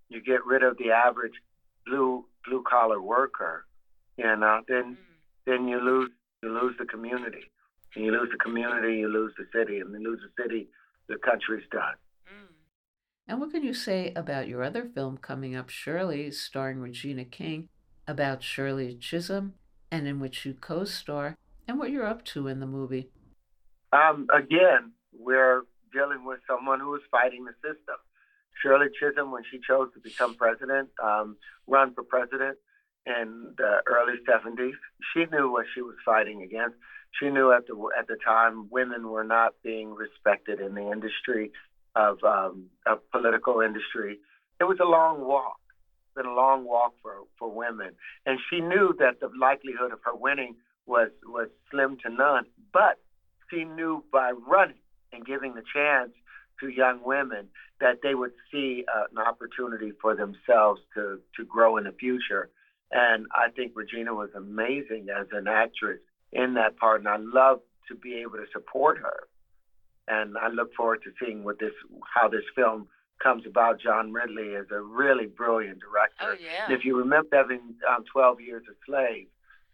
[0.09, 1.35] you get rid of the average
[1.87, 3.64] blue blue collar worker,
[4.16, 4.96] you know, then mm.
[5.46, 6.11] then you lose
[6.42, 7.50] you lose the community.
[7.94, 10.68] And you lose the community, you lose the city, and then lose the city,
[11.09, 11.94] the country's done.
[12.26, 12.55] Mm.
[13.28, 17.68] And what can you say about your other film coming up, Shirley, starring Regina King?
[18.07, 19.55] about Shirley Chisholm
[19.90, 21.37] and in which you co star,
[21.68, 23.11] and what you're up to in the movie.
[23.92, 27.96] Um, again, we're dealing with someone who is fighting the system.
[28.62, 32.57] Shirley Chisholm, when she chose to become president, um, run for president
[33.05, 34.72] in the early 70s,
[35.12, 36.76] she knew what she was fighting against.
[37.20, 41.53] She knew at the at the time women were not being respected in the industry
[41.94, 44.18] of um, of political industry.
[44.61, 45.59] It was a long walk
[46.14, 47.92] been a long walk for for women,
[48.27, 52.44] and she knew that the likelihood of her winning was was slim to none.
[52.72, 52.98] But
[53.51, 54.81] she knew by running
[55.12, 56.12] and giving the chance
[56.61, 57.48] to young women
[57.81, 62.51] that they would see uh, an opportunity for themselves to to grow in the future.
[62.90, 66.01] And I think Regina was amazing as an actress
[66.32, 69.28] in that part, and I love to be able to support her.
[70.08, 71.72] And I look forward to seeing what this
[72.14, 72.88] how this film
[73.22, 76.14] comes about, John Ridley is a really brilliant director.
[76.20, 76.64] Oh, yeah.
[76.66, 79.28] And if you remember having um, 12 Years a Slave,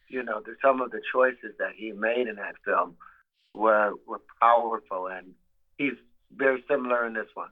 [0.09, 2.97] you know, the, some of the choices that he made in that film
[3.55, 5.35] were, were powerful, and
[5.79, 5.95] he's
[6.35, 7.51] very similar in this one.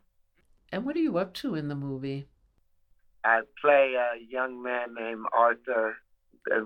[0.73, 2.27] And what are you up to in the movie?
[3.25, 5.97] I play a young man named Arthur,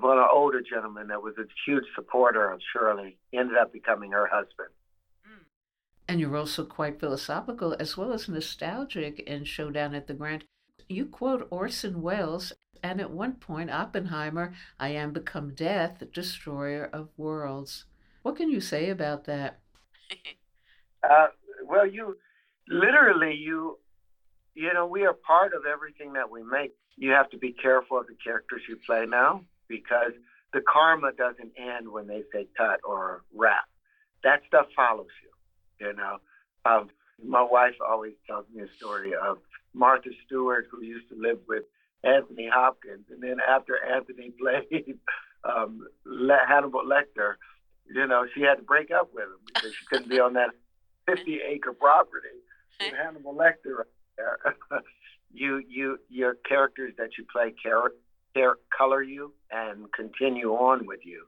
[0.03, 3.17] well, an older gentleman that was a huge supporter of Shirley.
[3.31, 4.69] He ended up becoming her husband.
[6.09, 10.45] And you're also quite philosophical as well as nostalgic in Showdown at the Grand.
[10.89, 17.11] You quote Orson Welles and at one point Oppenheimer, I am become death, destroyer of
[17.17, 17.85] worlds.
[18.23, 19.61] What can you say about that?
[21.09, 21.29] uh,
[21.65, 22.17] well, you
[22.67, 23.79] literally, you,
[24.55, 26.73] you know, we are part of everything that we make.
[26.97, 30.13] You have to be careful of the characters you play now because
[30.53, 33.65] the karma doesn't end when they say cut or wrap.
[34.25, 35.87] That stuff follows you.
[35.87, 36.19] You know,
[36.67, 36.91] um,
[37.25, 39.39] My wife always tells me a story of
[39.73, 41.65] Martha Stewart, who used to live with
[42.03, 44.99] Anthony Hopkins, and then after Anthony played
[45.45, 45.87] um,
[46.49, 47.35] Hannibal Lecter,
[47.87, 50.51] you know, she had to break up with him because she couldn't be on that
[51.07, 52.29] 50 acre property
[52.81, 54.57] with Hannibal Lecter right there.
[55.33, 57.83] you, you, your characters that you play care,
[58.35, 61.27] care, color you and continue on with you.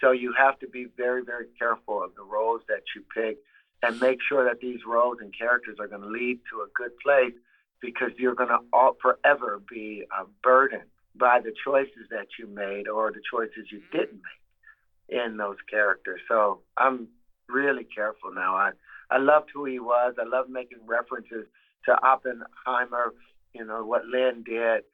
[0.00, 3.38] So you have to be very, very careful of the roles that you pick
[3.82, 6.92] and make sure that these roles and characters are going to lead to a good
[7.02, 7.34] place
[7.80, 12.88] because you're going to all forever be uh, burdened by the choices that you made
[12.88, 13.98] or the choices you mm-hmm.
[13.98, 16.20] didn't make in those characters.
[16.28, 17.08] So I'm
[17.48, 18.54] really careful now.
[18.54, 18.70] I
[19.10, 20.14] I loved who he was.
[20.20, 21.46] I love making references
[21.86, 23.12] to Oppenheimer.
[23.52, 24.84] You know what Lin did,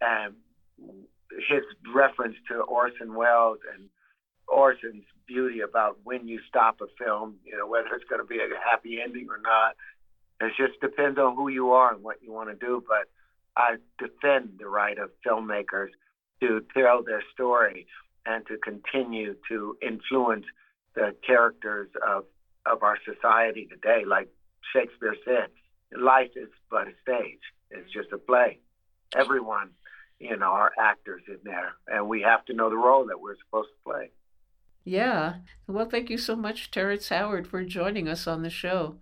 [0.00, 0.34] and
[0.78, 1.62] his
[1.94, 3.88] reference to Orson Welles and
[4.48, 7.36] Orson's beauty about when you stop a film.
[7.44, 9.76] You know whether it's going to be a happy ending or not.
[10.40, 12.84] It just depends on who you are and what you want to do.
[12.86, 13.08] But
[13.56, 15.88] I defend the right of filmmakers
[16.40, 17.86] to tell their story
[18.26, 20.44] and to continue to influence
[20.94, 22.24] the characters of,
[22.66, 24.04] of our society today.
[24.06, 24.28] Like
[24.72, 25.48] Shakespeare said,
[25.98, 27.40] life is but a stage.
[27.70, 28.58] It's just a play.
[29.14, 29.70] Everyone,
[30.18, 33.36] you know, our actors in there, and we have to know the role that we're
[33.44, 34.10] supposed to play.
[34.84, 35.34] Yeah.
[35.66, 38.96] Well, thank you so much, Terrence Howard, for joining us on the show.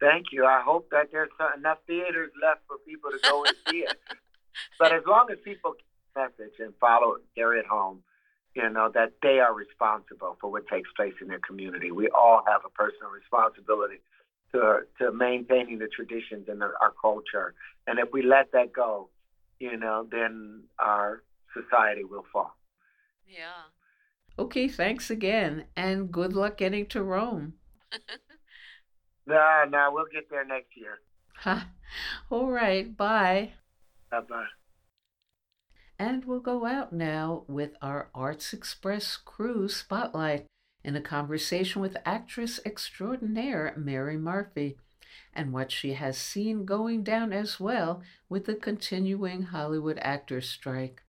[0.00, 0.44] Thank you.
[0.44, 3.96] I hope that there's enough theaters left for people to go and see it.
[4.78, 5.74] but as long as people
[6.14, 8.02] the message and follow it, carry it home,
[8.54, 11.90] you know, that they are responsible for what takes place in their community.
[11.90, 14.00] We all have a personal responsibility
[14.52, 17.54] to, to maintaining the traditions and our culture.
[17.86, 19.08] And if we let that go,
[19.58, 21.22] you know, then our
[21.54, 22.56] society will fall.
[23.26, 23.70] Yeah.
[24.38, 27.54] Okay, thanks again, and good luck getting to Rome.
[29.26, 31.00] No, no, we'll get there next year.
[32.30, 33.52] All right, bye.
[34.10, 34.46] Bye bye.
[35.98, 40.46] And we'll go out now with our Arts Express crew Spotlight
[40.84, 44.76] in a conversation with actress extraordinaire Mary Murphy
[45.36, 51.02] and what she has seen going down as well with the continuing Hollywood actors strike.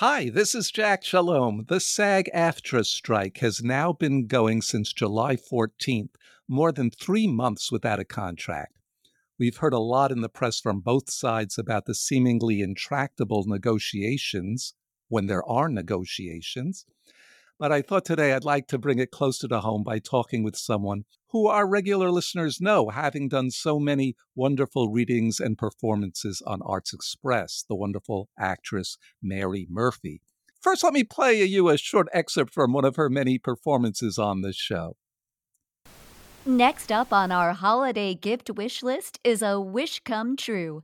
[0.00, 1.66] Hi, this is Jack Shalom.
[1.68, 6.14] The SAG AFTRA strike has now been going since July 14th,
[6.48, 8.78] more than three months without a contract.
[9.38, 14.72] We've heard a lot in the press from both sides about the seemingly intractable negotiations,
[15.08, 16.86] when there are negotiations.
[17.60, 20.56] But I thought today I'd like to bring it closer to home by talking with
[20.56, 26.62] someone who our regular listeners know, having done so many wonderful readings and performances on
[26.62, 30.22] Arts Express, the wonderful actress Mary Murphy.
[30.62, 34.40] First, let me play you a short excerpt from one of her many performances on
[34.40, 34.96] this show.
[36.46, 40.82] Next up on our holiday gift wish list is a wish come true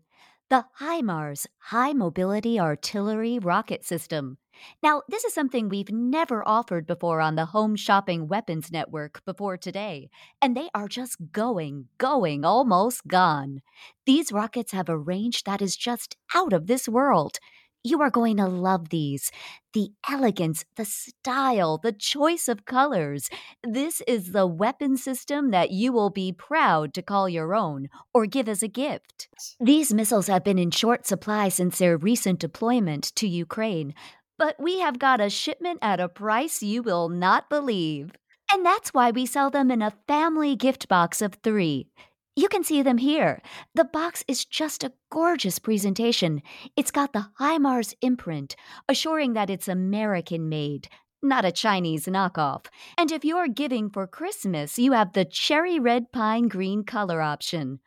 [0.50, 4.36] the HIMARS High Mobility Artillery Rocket System.
[4.82, 9.56] Now, this is something we've never offered before on the Home Shopping Weapons Network before
[9.56, 13.62] today, and they are just going, going, almost gone.
[14.06, 17.38] These rockets have a range that is just out of this world.
[17.86, 19.30] You are going to love these.
[19.72, 23.30] The elegance, the style, the choice of colors.
[23.62, 28.26] This is the weapon system that you will be proud to call your own or
[28.26, 29.28] give as a gift.
[29.60, 33.94] These missiles have been in short supply since their recent deployment to Ukraine,
[34.38, 38.12] but we have got a shipment at a price you will not believe.
[38.52, 41.88] And that's why we sell them in a family gift box of three.
[42.36, 43.40] You can see them here.
[43.74, 46.42] The box is just a gorgeous presentation.
[46.76, 48.56] It's got the HIMARS imprint,
[48.88, 50.88] assuring that it's American made,
[51.22, 52.66] not a Chinese knockoff.
[52.98, 57.80] And if you're giving for Christmas, you have the cherry red pine green color option.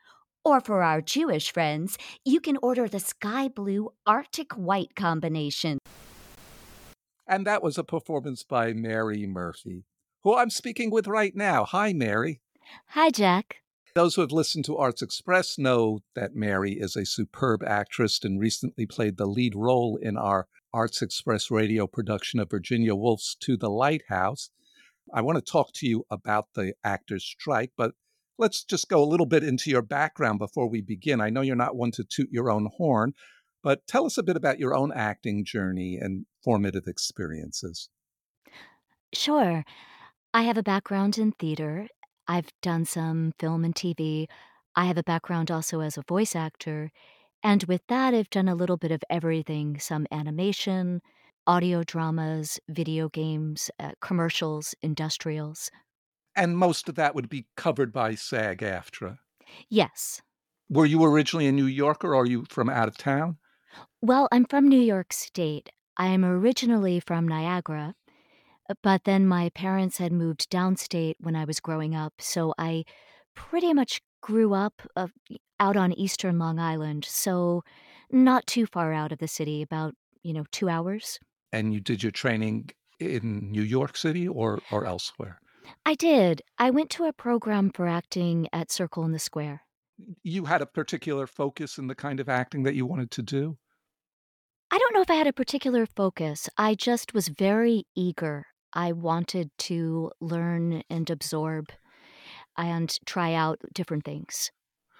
[0.43, 5.77] Or for our Jewish friends, you can order the sky blue Arctic white combination.
[7.29, 9.85] And that was a performance by Mary Murphy,
[10.23, 11.63] who I'm speaking with right now.
[11.63, 12.41] Hi, Mary.
[12.87, 13.57] Hi, Jack.
[13.93, 18.39] Those who have listened to Arts Express know that Mary is a superb actress and
[18.39, 23.55] recently played the lead role in our Arts Express radio production of Virginia Woolf's To
[23.55, 24.49] the Lighthouse.
[25.13, 27.91] I want to talk to you about the actors' strike, but
[28.39, 31.21] let's just go a little bit into your background before we begin.
[31.21, 33.13] I know you're not one to toot your own horn,
[33.63, 37.89] but tell us a bit about your own acting journey and formative experiences.
[39.13, 39.63] Sure.
[40.33, 41.87] I have a background in theater.
[42.27, 44.27] I've done some film and TV.
[44.75, 46.91] I have a background also as a voice actor.
[47.41, 51.01] And with that, I've done a little bit of everything some animation,
[51.47, 55.71] audio dramas, video games, uh, commercials, industrials.
[56.35, 59.17] And most of that would be covered by SAG AFTRA.
[59.69, 60.21] Yes.
[60.69, 63.37] Were you originally a New Yorker or are you from out of town?
[64.01, 65.69] Well, I'm from New York State.
[65.97, 67.95] I am originally from Niagara,
[68.81, 72.85] but then my parents had moved downstate when I was growing up, so I
[73.35, 75.07] pretty much grew up uh,
[75.59, 77.63] out on eastern Long Island, so
[78.11, 81.19] not too far out of the city, about, you know, 2 hours.
[81.51, 85.39] And you did your training in New York City or or elsewhere?
[85.85, 86.41] I did.
[86.57, 89.61] I went to a program for acting at Circle in the Square.
[90.23, 93.57] You had a particular focus in the kind of acting that you wanted to do?
[94.71, 96.47] I don't know if I had a particular focus.
[96.57, 98.45] I just was very eager.
[98.73, 101.71] I wanted to learn and absorb
[102.55, 104.51] and try out different things.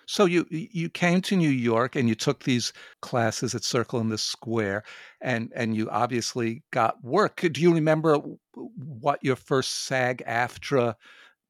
[0.08, 2.74] So you you came to New York and you took these
[3.04, 4.84] classes at Circle in the Square
[5.22, 7.46] and and you obviously got work.
[7.52, 8.18] Do you remember
[8.56, 10.96] what your first SAG-AFTRA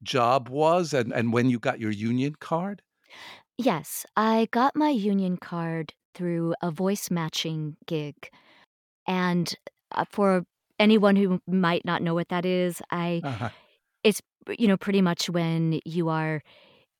[0.02, 2.82] job was and and when you got your union card?
[3.62, 8.30] Yes, I got my union card through a voice matching gig.
[9.06, 9.54] And
[9.92, 10.46] uh, for
[10.78, 13.50] anyone who might not know what that is, I Uh-huh.
[14.04, 14.22] it's
[14.58, 16.42] you know pretty much when you are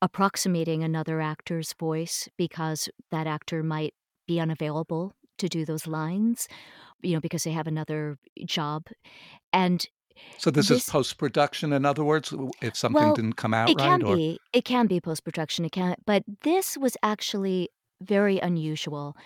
[0.03, 3.95] approximating another actor's voice because that actor might
[4.29, 6.49] be unavailable to do those lines,
[7.03, 8.87] you know, because they have another job.
[9.53, 9.87] And
[10.39, 13.85] So this is post-production, in other words, if something well, didn't come out it right
[13.85, 14.39] can or be.
[14.53, 17.69] It can be post-production, it can but this was actually
[18.01, 19.17] very unusual.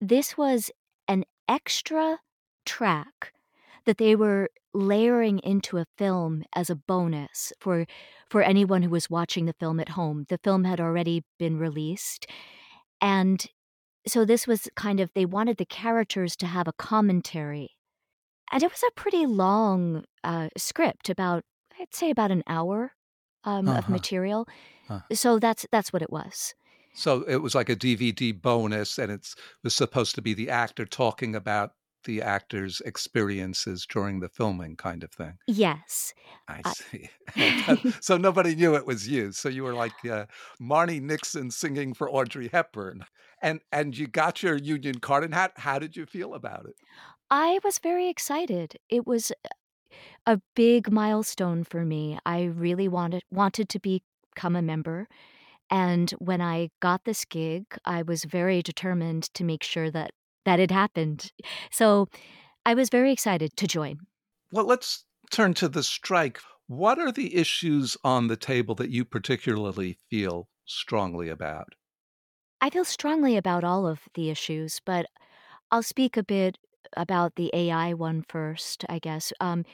[0.00, 0.70] This was
[1.06, 2.18] an extra
[2.66, 3.32] track
[3.84, 7.86] that they were layering into a film as a bonus for
[8.28, 10.26] for anyone who was watching the film at home.
[10.28, 12.26] The film had already been released,
[13.00, 13.46] and
[14.06, 17.73] so this was kind of they wanted the characters to have a commentary.
[18.52, 21.44] And it was a pretty long, uh, script, about
[21.78, 22.92] I'd say about an hour,
[23.44, 23.88] um, of Uh-huh.
[23.88, 24.46] material.
[24.88, 25.00] Huh.
[25.12, 26.54] So that's that's what it was.
[26.94, 29.28] So it was like a DVD bonus, and it
[29.62, 31.72] was supposed to be the actor talking about
[32.04, 35.38] the actor's experiences during the filming kind of thing.
[35.46, 36.14] Yes.
[36.48, 37.10] I see.
[38.00, 39.32] So nobody knew it was you.
[39.32, 40.26] So you were like, uh,
[40.60, 43.06] Marni Nixon singing for Audrey Hepburn.
[43.42, 46.76] And and you got your union card, and how how did you feel about it?
[47.34, 48.76] I was very excited.
[48.88, 49.32] It was
[50.24, 52.16] a big milestone for me.
[52.24, 55.08] I really wanted wanted to become a member,
[55.68, 60.12] and when I got this gig, I was very determined to make sure that
[60.44, 61.32] that it happened.
[61.72, 62.06] So,
[62.64, 63.98] I was very excited to join.
[64.52, 66.40] Well, let's turn to the strike.
[66.68, 71.74] What are the issues on the table that you particularly feel strongly about?
[72.60, 75.06] I feel strongly about all of the issues, but
[75.72, 76.58] I'll speak a bit
[76.96, 79.32] about the AI one first, I guess.
[79.40, 79.64] Um,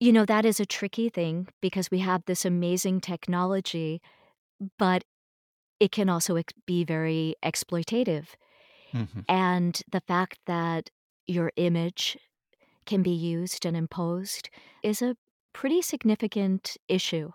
[0.00, 4.02] you know, that is a tricky thing because we have this amazing technology,
[4.78, 5.04] but
[5.80, 8.28] it can also ex- be very exploitative.
[8.92, 9.26] Mhm.
[9.28, 10.90] And the fact that
[11.26, 12.18] your image
[12.86, 14.50] can be used and imposed
[14.82, 15.16] is a
[15.54, 17.32] pretty significant issue.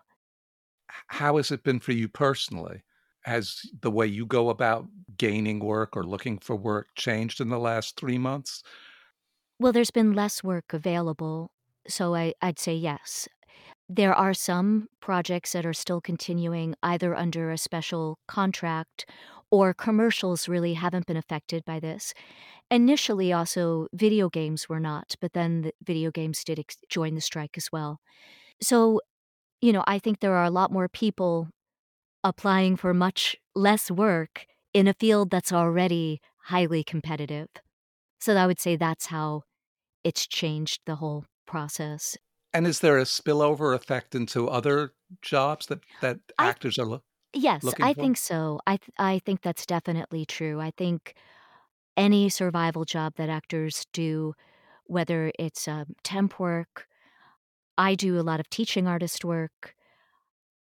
[1.08, 2.84] How has it been for you personally?
[3.26, 7.60] Has the way you go about gaining work or looking for work changed in the
[7.60, 8.64] last 3 months?
[9.60, 11.52] Well, there's been less work available,
[11.88, 13.28] so I I'd say yes.
[13.90, 19.06] There are some projects that are still continuing either under a special contract
[19.52, 22.14] or commercials really haven't been affected by this.
[22.72, 27.22] Initially, also, video games were not, but then the video games did ex- join the
[27.22, 28.00] strike as well.
[28.62, 29.02] So,
[29.62, 31.50] you know, I think there are a lot more people
[32.24, 37.50] applying for much less work in a field that's already highly competitive.
[38.22, 39.44] So I would say that's how
[40.04, 42.18] it's changed the whole process.
[42.54, 47.04] And is there a spillover effect into other jobs that that I actors are loo
[47.34, 47.96] yes, I for?
[47.96, 48.62] think so.
[48.68, 50.60] I th- I think that's definitely true.
[50.62, 51.16] I think
[51.98, 54.36] any survival job that actors do,
[54.86, 56.88] whether it's um, temp work,
[57.78, 59.76] I do a lot of teaching artist work.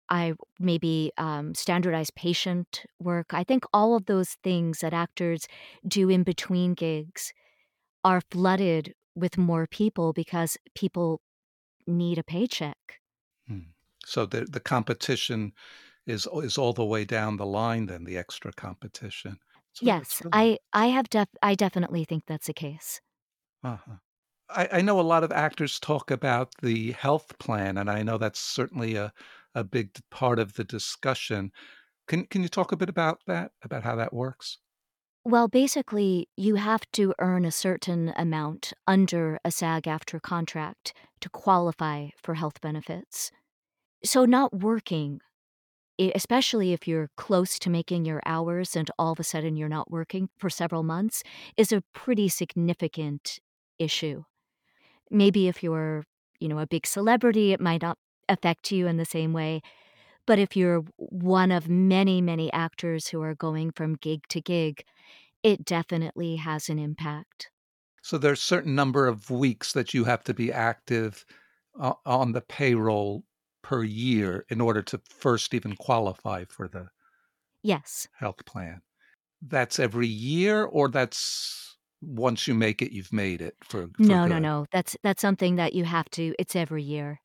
[0.09, 3.33] I maybe um, standardized patient work.
[3.33, 5.47] I think all of those things that actors
[5.87, 7.33] do in between gigs
[8.03, 11.21] are flooded with more people because people
[11.87, 12.99] need a paycheck.
[13.47, 13.71] Hmm.
[14.05, 15.53] So the the competition
[16.05, 17.85] is is all the way down the line.
[17.85, 19.39] Then the extra competition.
[19.73, 20.59] So yes, really...
[20.73, 23.01] I I have def I definitely think that's the case.
[23.63, 23.95] Uh-huh.
[24.49, 28.17] I, I know a lot of actors talk about the health plan, and I know
[28.17, 29.13] that's certainly a
[29.55, 31.51] a big part of the discussion.
[32.07, 33.53] Can can you talk a bit about that?
[33.63, 34.59] About how that works?
[35.25, 41.29] Well, basically, you have to earn a certain amount under a SAG AFTRA contract to
[41.29, 43.31] qualify for health benefits.
[44.05, 45.21] So, not working,
[45.99, 49.91] especially if you're close to making your hours and all of a sudden you're not
[49.91, 51.23] working for several months,
[51.57, 53.39] is a pretty significant
[53.79, 54.23] issue.
[55.11, 56.05] Maybe if you're,
[56.39, 57.97] you know, a big celebrity, it might not
[58.29, 59.61] affect you in the same way.
[60.25, 64.85] But if you're one of many, many actors who are going from gig to gig,
[65.43, 67.51] it definitely has an impact.
[68.01, 71.25] So there's a certain number of weeks that you have to be active
[71.79, 73.23] uh, on the payroll
[73.61, 76.89] per year in order to first even qualify for the
[77.63, 78.81] yes health plan.
[79.41, 83.89] That's every year, or that's once you make it, you've made it for.
[84.03, 84.29] for no, good?
[84.29, 84.65] no, no.
[84.71, 86.33] That's that's something that you have to.
[86.39, 87.19] It's every year.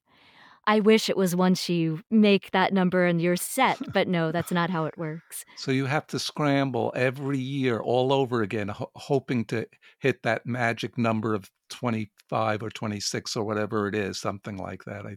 [0.69, 4.53] I wish it was once you make that number and you're set, but no, that's
[4.53, 5.45] not how it works.
[5.57, 9.67] So you have to scramble every year all over again, ho- hoping to
[9.99, 15.07] hit that magic number of 25 or 26 or whatever it is, something like that.
[15.07, 15.17] I,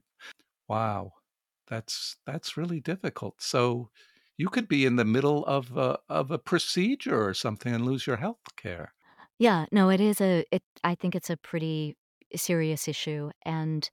[0.69, 1.11] wow,
[1.67, 3.35] that's that's really difficult.
[3.39, 3.89] So
[4.37, 8.07] you could be in the middle of a, of a procedure or something and lose
[8.07, 8.93] your health care.
[9.37, 10.45] Yeah, no, it is a.
[10.51, 10.63] It.
[10.83, 11.97] I think it's a pretty
[12.35, 13.89] serious issue, and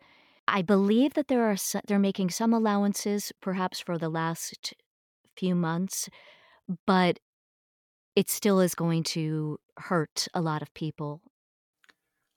[0.49, 4.75] I believe that there are they're making some allowances, perhaps for the last
[5.37, 6.09] few months,
[6.87, 7.21] but
[8.17, 11.21] it still is going to hurt a lot of people.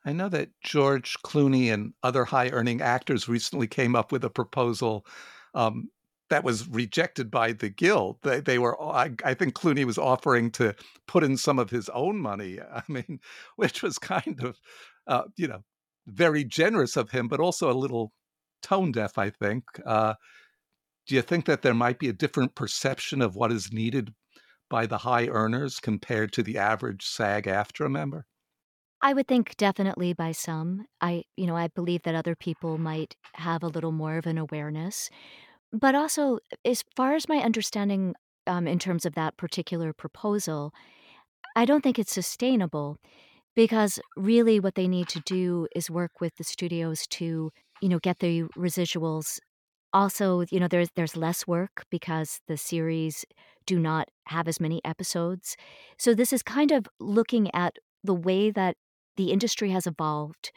[0.06, 4.30] I know that George Clooney and other high earning actors recently came up with a
[4.30, 5.06] proposal
[5.54, 5.90] um,
[6.30, 8.18] that was rejected by the guild.
[8.24, 10.74] They, they were, I, I, think Clooney was offering to
[11.08, 12.60] put in some of his own money.
[12.74, 13.20] I mean,
[13.58, 14.60] which was kind of,
[15.08, 15.64] uh, you know,
[16.12, 18.12] very generous of him, but also a little
[18.62, 19.64] tone deaf, I think.
[19.86, 20.16] Uh,
[21.08, 24.14] do you think that there might be a different perception of what is needed
[24.70, 28.26] by the high earners compared to the average SAG AFTRA member?
[29.02, 30.86] I would think definitely by some.
[31.02, 34.38] I, you know, I believe that other people might have a little more of an
[34.38, 35.10] awareness.
[35.74, 38.14] But also, as far as my understanding
[38.46, 40.72] um, in terms of that particular proposal,
[41.56, 43.00] I don't think it's sustainable
[43.56, 48.00] because really what they need to do is work with the studios to you know
[48.00, 49.40] get the residuals.
[49.94, 53.26] Also you know there's there's less work because the series
[53.66, 55.58] do not have as many episodes.
[55.98, 58.78] So this is kind of looking at the way that
[59.18, 60.52] the industry has evolved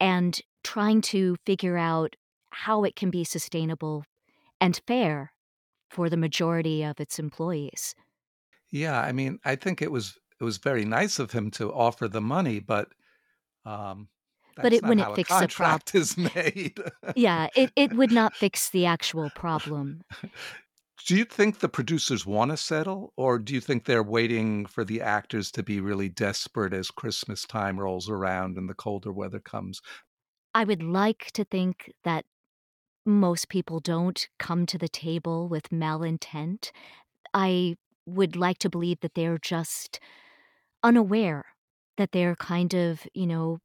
[0.00, 2.16] and trying to figure out
[2.50, 4.04] how it can be sustainable
[4.60, 5.32] and fair
[5.90, 7.94] for the majority of its employees.
[8.70, 12.08] Yeah i mean i think it was it was very nice of him to offer
[12.08, 12.88] the money, but
[13.64, 14.08] um,
[14.56, 15.80] but it wouldn't fix the problem.
[15.94, 16.78] is made.
[17.16, 20.02] yeah, it, it would not fix the actual problem.
[21.06, 24.84] Do you think the producers want to settle, or do you think they're waiting for
[24.84, 29.40] the actors to be really desperate as Christmas time rolls around and the colder weather
[29.40, 29.80] comes?
[30.54, 32.24] I would like to think that
[33.04, 36.70] most people don't come to the table with malintent.
[37.34, 37.76] I
[38.06, 39.98] would like to believe that they're just
[40.84, 41.44] unaware
[41.96, 43.58] that they're kind of, you know,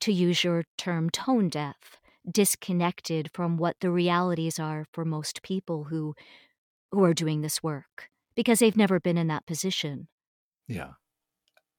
[0.00, 2.00] to use your term, tone deaf,
[2.30, 6.14] disconnected from what the realities are for most people who
[6.92, 10.08] who are doing this work because they've never been in that position.
[10.68, 10.92] Yeah.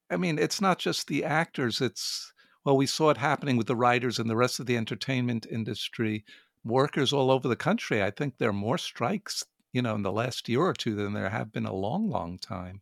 [0.09, 2.34] I mean, it's not just the actors, it's
[2.65, 6.25] well, we saw it happening with the writers and the rest of the entertainment industry,
[6.65, 8.03] workers all over the country.
[8.03, 11.13] I think there are more strikes, you know, in the last year or two than
[11.13, 12.82] there have been a long, long time.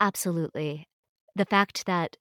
[0.00, 0.89] Absolutely
[1.40, 2.18] the fact that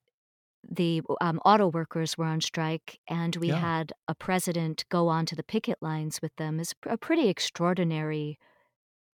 [0.70, 3.60] the um, auto workers were on strike and we Yeah.
[3.60, 8.40] had a president go onto the picket lines with them is a pretty extraordinary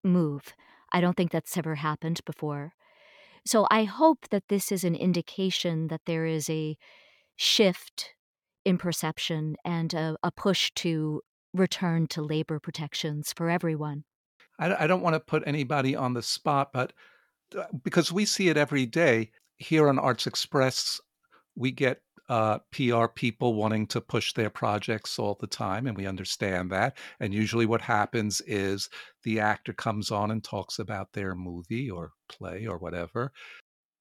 [0.03, 0.53] move.
[0.91, 2.73] I don't think that's ever happened before.
[3.45, 6.77] So I hope that this is an indication that there is a
[7.37, 8.15] shift
[8.65, 11.21] in perception and a, a push to
[11.53, 14.05] return to labor protections for everyone.
[14.59, 16.93] I, I don't want to put anybody on the spot, but
[17.57, 19.31] uh, because we see it every day
[19.61, 20.99] here on Arts Express,
[21.55, 26.07] we get uh, PR people wanting to push their projects all the time, and we
[26.07, 26.97] understand that.
[27.19, 28.89] And usually, what happens is
[29.23, 33.31] the actor comes on and talks about their movie or play or whatever.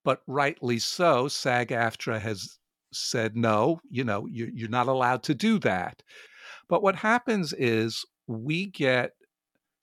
[0.04, 2.58] But rightly so, SAG AFTRA has
[2.92, 6.02] said, no, you know, you're, you're not allowed to do that.
[6.68, 9.12] But what happens is we get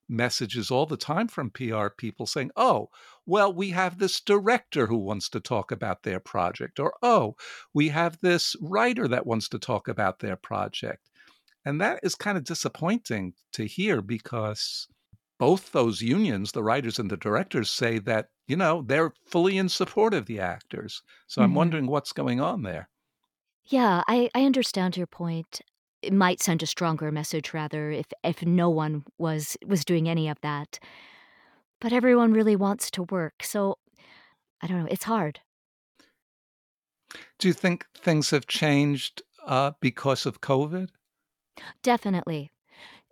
[0.10, 2.90] messages all the time from PR people saying, oh,
[3.28, 7.36] well, we have this director who wants to talk about their project, or oh,
[7.74, 11.10] we have this writer that wants to talk about their project.
[11.66, 14.88] And that is kind of disappointing to hear because
[15.40, 19.70] both those unions, the writers and the directors, say that, you know, they're fully in
[19.70, 21.04] support of the actors.
[21.28, 21.56] So I'm Mhm.
[21.56, 22.90] wondering what's going on there.
[23.66, 25.62] Yeah, I, I understand your point.
[26.02, 30.30] It might send a stronger message rather if if no one was was doing any
[30.30, 30.80] of that.
[31.80, 33.44] But everyone really wants to work.
[33.44, 33.78] So
[34.62, 35.40] I don't know, it's hard.
[37.40, 40.90] Do you think things have changed uh, because of COVID?
[41.84, 42.52] Definitely.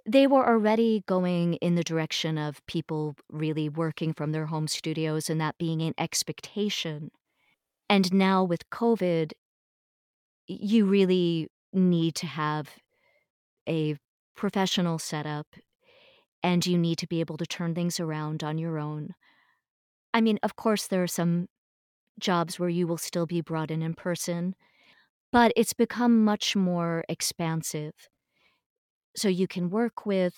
[0.08, 5.30] They were already going in the direction of people really working from their home studios
[5.30, 7.10] and that being an expectation.
[7.90, 9.32] And now with COVID,
[10.48, 12.76] you really need to have
[13.68, 13.98] a
[14.36, 15.48] professional setup
[16.46, 19.16] and you need to be able to turn things around on your own.
[20.14, 21.48] I mean, of course, there are some
[22.20, 24.54] jobs where you will still be brought in in person,
[25.32, 27.94] but it's become much more expansive.
[29.16, 30.36] So you can work with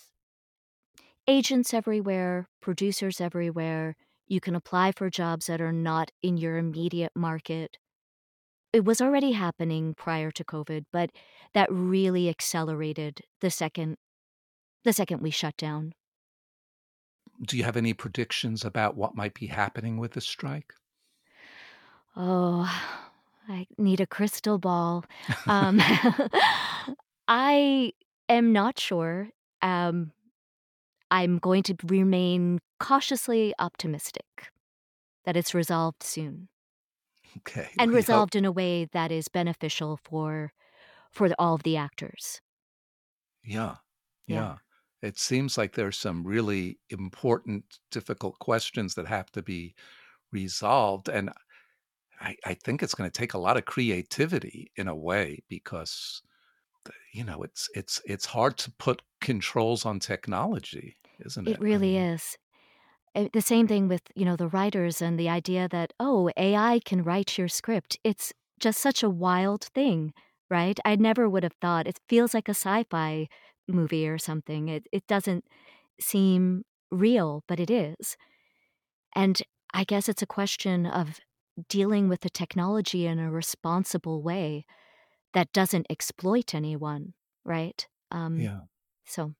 [1.28, 3.98] agents everywhere, producers everywhere.
[4.28, 7.78] You can apply for jobs that are not in your immediate market.
[8.72, 11.10] It was already happening prior to COVID, but
[11.54, 13.98] that really accelerated the second
[14.86, 15.94] the second we shut down.
[17.42, 20.76] Do you have any predictions about what might be happening with the strike?
[22.16, 22.66] Oh,
[23.48, 25.06] I need a crystal ball.
[25.48, 25.80] Um,
[27.28, 27.94] I
[28.30, 29.30] am not sure.
[29.62, 30.12] Um,
[31.12, 34.52] I'm going to remain cautiously optimistic
[35.26, 36.50] that it's resolved soon
[37.38, 37.70] Okay.
[37.80, 40.54] and we hope- resolved in a way that is beneficial for
[41.12, 42.42] for all of the actors.
[43.44, 43.78] Yeah,
[44.28, 44.50] Yeah.
[44.52, 44.60] yeah.
[45.02, 49.76] It seems like there's some really important, difficult questions that have to be
[50.32, 51.10] resolved.
[51.10, 51.32] And
[52.22, 56.22] I, I think it's going to take a lot of creativity in a way because
[57.14, 61.60] you know it's it's it's hard to put controls on technology, isn't it?
[61.60, 62.38] It really is.
[63.16, 66.82] Uh, The same thing with, you know, the writers and the idea that, oh, AI
[66.86, 67.98] can write your script.
[68.04, 70.14] It's just such a wild thing,
[70.50, 70.80] right?
[70.86, 71.88] I never would have thought.
[71.88, 73.30] It feels like a sci fi
[73.68, 74.70] movie or something.
[74.70, 75.46] It, it doesn't
[76.00, 78.18] seem real, but it is.
[79.16, 79.42] And
[79.74, 81.20] I guess it's a question of
[81.70, 84.66] dealing with the technology in a responsible way
[85.34, 87.14] that doesn't exploit anyone,
[87.46, 87.88] right?
[88.12, 88.62] Um, Yeah.
[89.06, 89.36] So,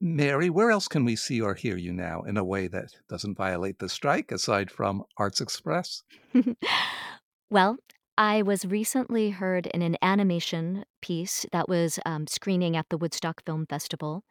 [0.00, 3.36] Mary, where else can we see or hear you now in a way that doesn't
[3.36, 6.02] violate the strike aside from Arts Express?
[7.50, 7.76] well,
[8.18, 13.44] I was recently heard in an animation piece that was um, screening at the Woodstock
[13.46, 14.24] Film Festival.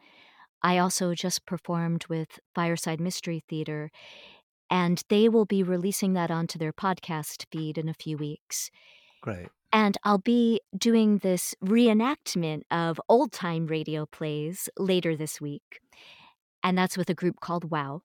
[0.62, 3.90] I also just performed with Fireside Mystery Theater,
[4.70, 8.70] and they will be releasing that onto their podcast feed in a few weeks.
[9.22, 9.48] Great.
[9.72, 15.80] And I'll be doing this reenactment of old time radio plays later this week.
[16.62, 18.02] And that's with a group called WOW.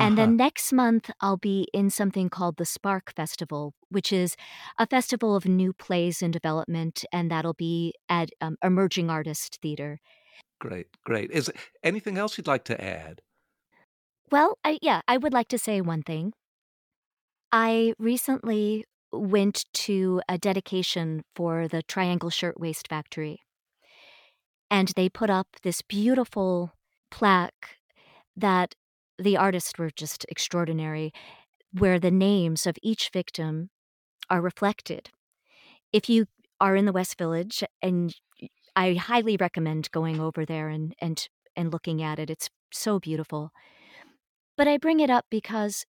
[0.00, 0.18] And Uh-huh.
[0.18, 4.36] then next month, I'll be in something called the Spark Festival, which is
[4.78, 10.00] a festival of new plays in development, and that'll be at um, Emerging Artist Theater.
[10.60, 11.30] Great, great.
[11.30, 13.22] Is there anything else you'd like to add?
[14.30, 16.34] Well, I, yeah, I would like to say one thing.
[17.52, 23.40] I recently went to a dedication for the Triangle Shirtwaist Factory,
[24.70, 26.72] and they put up this beautiful
[27.10, 27.78] plaque
[28.36, 28.74] that
[29.18, 31.12] the artists were just extraordinary,
[31.72, 33.70] where the names of each victim
[34.30, 35.10] are reflected.
[35.92, 36.26] If you
[36.60, 38.14] are in the West Village, and
[38.76, 42.30] I highly recommend going over there and and and looking at it.
[42.30, 43.52] It's so beautiful.
[44.56, 45.84] But I bring it up because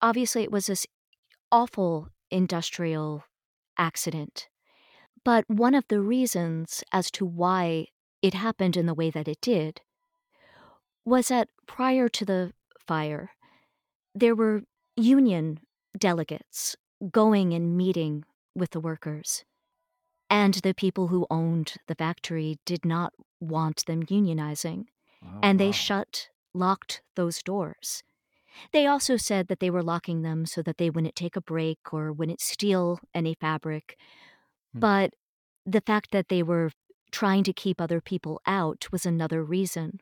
[0.00, 0.86] obviously it was this
[1.50, 3.24] awful industrial
[3.78, 4.48] accident.
[5.24, 7.86] But one of the reasons as to why
[8.20, 9.80] it happened in the way that it did
[11.04, 13.30] was that prior to the fire,
[14.14, 14.62] there were
[14.96, 15.58] union
[15.98, 16.76] delegates
[17.10, 18.24] going and meeting
[18.54, 19.44] with the workers.
[20.30, 24.86] And the people who owned the factory did not want them unionizing.
[25.24, 25.72] Oh, and they wow.
[25.72, 28.02] shut, locked those doors.
[28.72, 31.92] They also said that they were locking them so that they wouldn't take a break
[31.92, 33.96] or wouldn't steal any fabric.
[34.72, 34.80] Hmm.
[34.80, 35.14] But
[35.66, 36.70] the fact that they were
[37.10, 40.00] trying to keep other people out was another reason.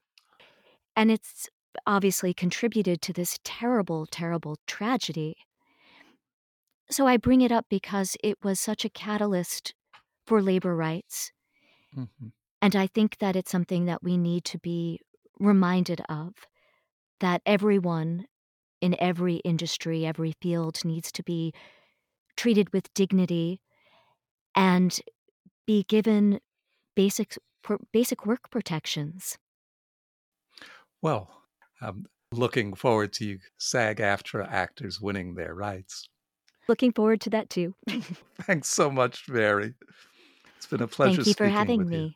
[0.97, 1.49] And it's
[1.86, 5.36] obviously contributed to this terrible, terrible tragedy.
[6.91, 9.74] So I bring it up because it was such a catalyst
[10.26, 11.32] for labor rights.
[11.97, 12.28] Mm-hmm.
[12.62, 15.01] And I think that it's something that we need to be
[15.38, 16.34] reminded of
[17.20, 18.26] that everyone
[18.80, 21.53] in every industry, every field needs to be
[22.36, 23.61] treated with dignity
[24.55, 24.99] and
[25.66, 26.41] be given
[26.97, 27.36] basic
[27.93, 29.38] basic work protections.
[31.03, 31.30] Well,
[31.80, 36.09] I'm looking forward to you SAG-AFTRA actors winning their rights.
[36.68, 37.74] Looking forward to that too.
[38.42, 39.74] Thanks so much, Mary.
[40.57, 41.16] It's been a pleasure.
[41.16, 41.98] Thank you for having me.
[41.98, 42.11] You.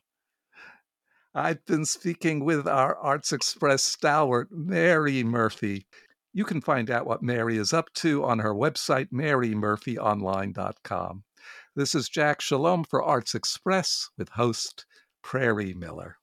[1.35, 5.87] I've been speaking with our Arts Express stalwart, Mary Murphy.
[6.33, 11.25] You can find out what Mary is up to on her website, marymurphyonline.com.
[11.75, 14.87] This is Jack Shalom for Arts Express with host
[15.23, 16.19] Prairie Miller.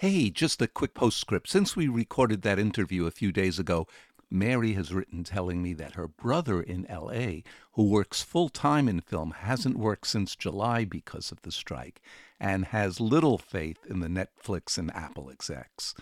[0.00, 1.46] Hey, just a quick postscript.
[1.46, 3.86] Since we recorded that interview a few days ago,
[4.30, 7.42] Mary has written telling me that her brother in LA,
[7.72, 12.00] who works full time in film, hasn't worked since July because of the strike
[12.40, 15.94] and has little faith in the Netflix and Apple execs.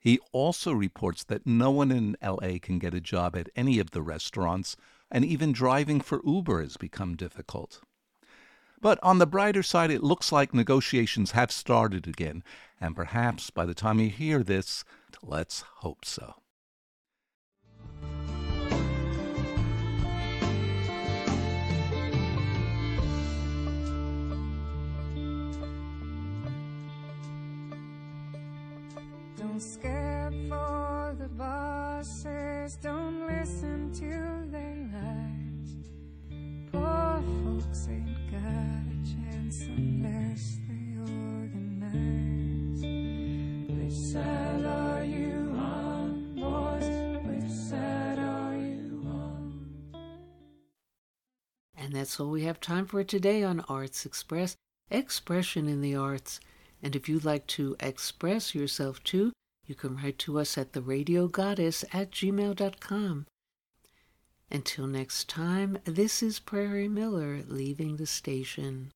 [0.00, 3.90] He also reports that no one in LA can get a job at any of
[3.90, 4.78] the restaurants,
[5.10, 7.82] and even driving for Uber has become difficult.
[8.82, 12.42] But on the brighter side, it looks like negotiations have started again,
[12.80, 14.84] and perhaps by the time you hear this,
[15.22, 16.34] let's hope so.
[29.36, 29.60] Don't
[30.48, 35.31] for the bosses, don't listen to their lies.
[36.72, 42.82] Poor folks ain't got a chance unless they organize.
[43.68, 46.88] Which side are you on, boys?
[47.26, 49.64] Which side are you on?
[51.76, 54.56] And that's all we have time for today on Arts Express
[54.90, 56.40] Expression in the Arts.
[56.82, 59.32] And if you'd like to express yourself too,
[59.66, 63.26] you can write to us at theradiogoddess at gmail.com.
[64.54, 68.92] Until next time, this is Prairie Miller leaving the station.